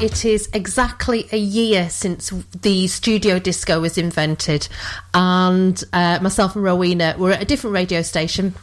it 0.00 0.24
is 0.24 0.48
exactly 0.52 1.28
a 1.32 1.36
year 1.36 1.90
since 1.90 2.30
the 2.62 2.86
studio 2.86 3.38
disco 3.38 3.80
was 3.80 3.98
invented, 3.98 4.68
and 5.14 5.82
uh, 5.92 6.18
myself 6.22 6.54
and 6.54 6.64
Rowena 6.64 7.16
were 7.18 7.32
at 7.32 7.42
a 7.42 7.44
different 7.44 7.74
radio 7.74 8.02
station. 8.02 8.54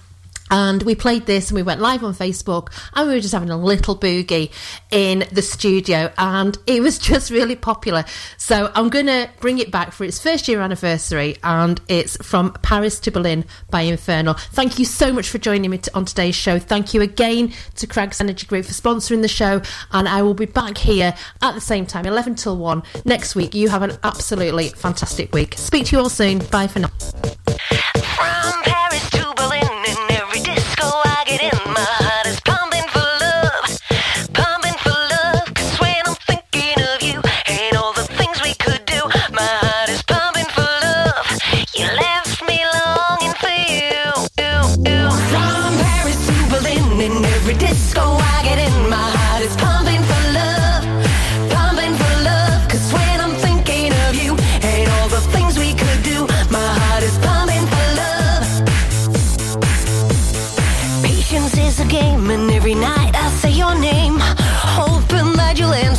And 0.56 0.82
we 0.84 0.96
played 0.96 1.26
this 1.26 1.50
and 1.50 1.58
we 1.58 1.64
went 1.64 1.82
live 1.82 2.02
on 2.02 2.14
Facebook 2.14 2.72
and 2.94 3.10
we 3.10 3.16
were 3.16 3.20
just 3.20 3.34
having 3.34 3.50
a 3.50 3.58
little 3.58 3.94
boogie 3.94 4.54
in 4.90 5.26
the 5.30 5.42
studio 5.42 6.14
and 6.18 6.58
it 6.66 6.82
was 6.82 6.98
just 7.10 7.30
really 7.30 7.58
popular. 7.58 8.06
So 8.38 8.72
I'm 8.74 8.88
going 8.88 9.08
to 9.08 9.30
bring 9.42 9.60
it 9.60 9.70
back 9.70 9.92
for 9.92 10.06
its 10.06 10.18
first 10.18 10.48
year 10.48 10.62
anniversary 10.62 11.36
and 11.44 11.82
it's 11.90 12.16
From 12.26 12.54
Paris 12.62 13.02
to 13.02 13.12
Berlin 13.12 13.44
by 13.70 13.82
Infernal. 13.82 14.36
Thank 14.36 14.80
you 14.80 14.86
so 14.86 15.12
much 15.12 15.28
for 15.28 15.40
joining 15.40 15.72
me 15.72 15.82
on 15.94 16.06
today's 16.06 16.36
show. 16.36 16.58
Thank 16.58 16.94
you 16.94 17.02
again 17.02 17.52
to 17.76 17.86
Craig's 17.86 18.22
Energy 18.22 18.48
Group 18.48 18.64
for 18.64 18.72
sponsoring 18.72 19.24
the 19.24 19.28
show 19.28 19.62
and 19.92 20.08
I 20.08 20.22
will 20.22 20.36
be 20.36 20.46
back 20.46 20.78
here 20.78 21.14
at 21.42 21.52
the 21.52 21.60
same 21.60 21.86
time, 21.86 22.06
11 22.06 22.36
till 22.36 22.56
1 22.56 22.82
next 23.04 23.36
week. 23.36 23.54
You 23.56 23.68
have 23.68 23.82
an 23.82 23.98
absolutely 24.06 24.70
fantastic 24.70 25.34
week. 25.34 25.56
Speak 25.58 25.88
to 25.88 25.98
you 25.98 26.02
all 26.04 26.10
soon. 26.10 26.40
Bye 26.40 26.68
for 26.68 26.80
now. 26.80 26.92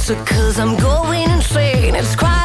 closer, 0.06 0.24
cause 0.24 0.58
I'm 0.58 0.76
going 0.76 1.30
insane. 1.30 1.94
It's 1.96 2.14
crying. 2.14 2.35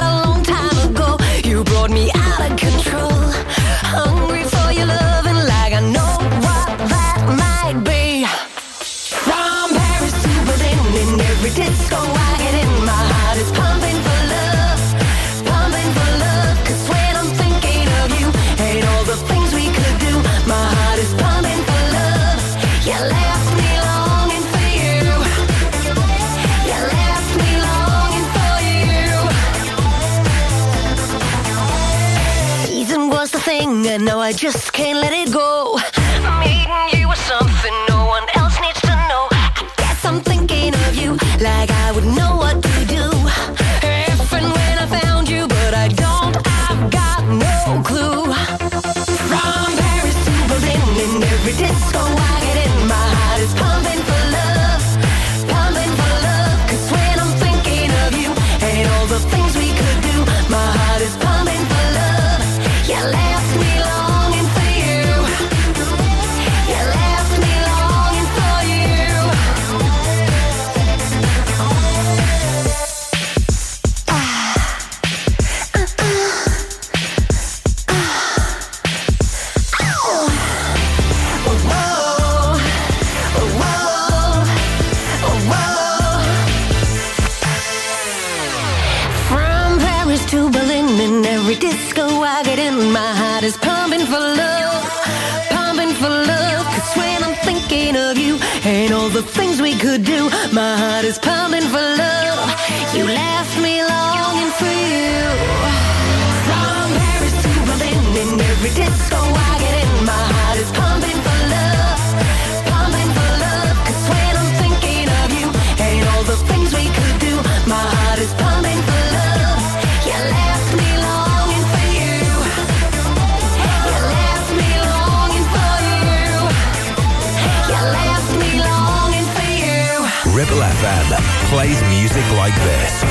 like 132.52 132.64
this. 132.64 133.04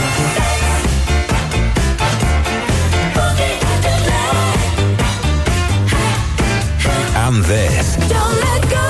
And 7.17 7.45
this. 7.45 7.97
Don't 8.09 8.37
let 8.47 8.63
go. 8.71 8.89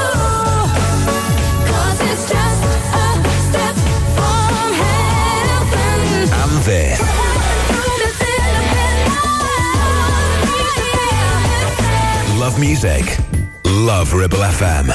It's 2.03 2.29
just 2.29 2.63
a 2.65 3.11
step 3.49 3.77
from 4.17 4.73
heaven. 4.83 6.29
And 6.41 6.65
this. 6.65 7.01
Love 12.39 12.59
music. 12.59 13.05
Love 13.65 14.15
Ribble 14.15 14.39
FM. 14.39 14.87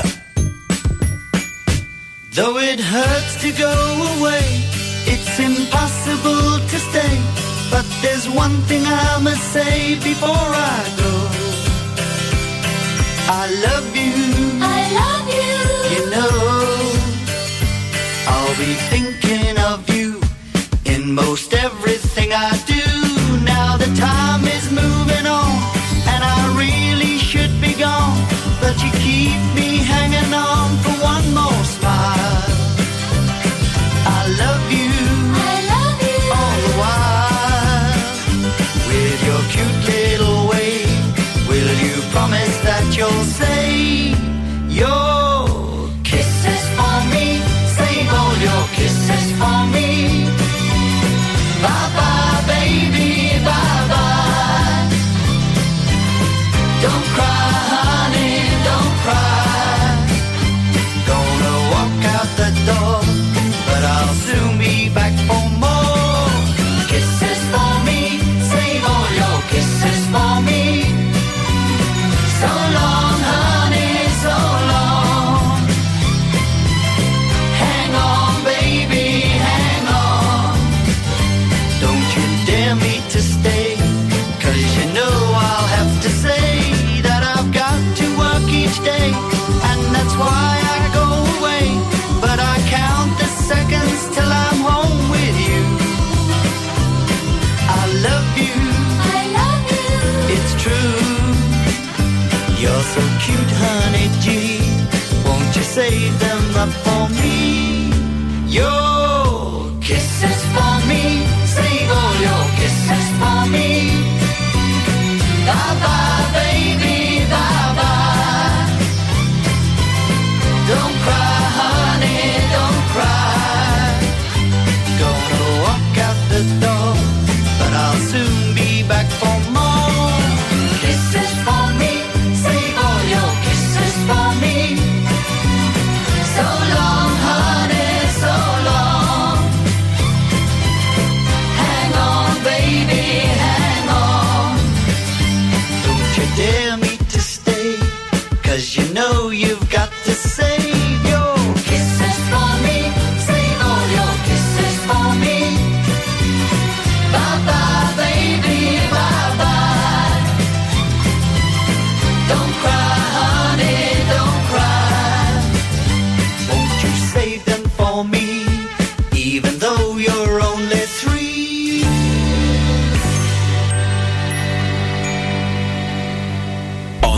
Though 2.32 2.58
it 2.58 2.80
hurts 2.80 3.42
to 3.42 3.52
go 3.54 3.72
away 4.18 4.75
it's 5.38 5.44
impossible 5.44 6.66
to 6.66 6.78
stay, 6.80 7.20
but 7.70 7.86
there's 8.02 8.30
one 8.30 8.56
thing 8.70 8.84
I 8.86 9.20
must 9.22 9.44
say 9.52 9.96
before 9.96 10.32
I 10.32 10.80
go. 10.96 11.12
I 13.28 13.44
love 13.68 13.88
you. 13.94 14.16
I 14.64 14.80
love 15.02 15.28
you. 15.40 15.60
You 15.94 16.04
know, 16.10 16.32
I'll 18.32 18.56
be 18.56 18.76
thinking 18.88 19.05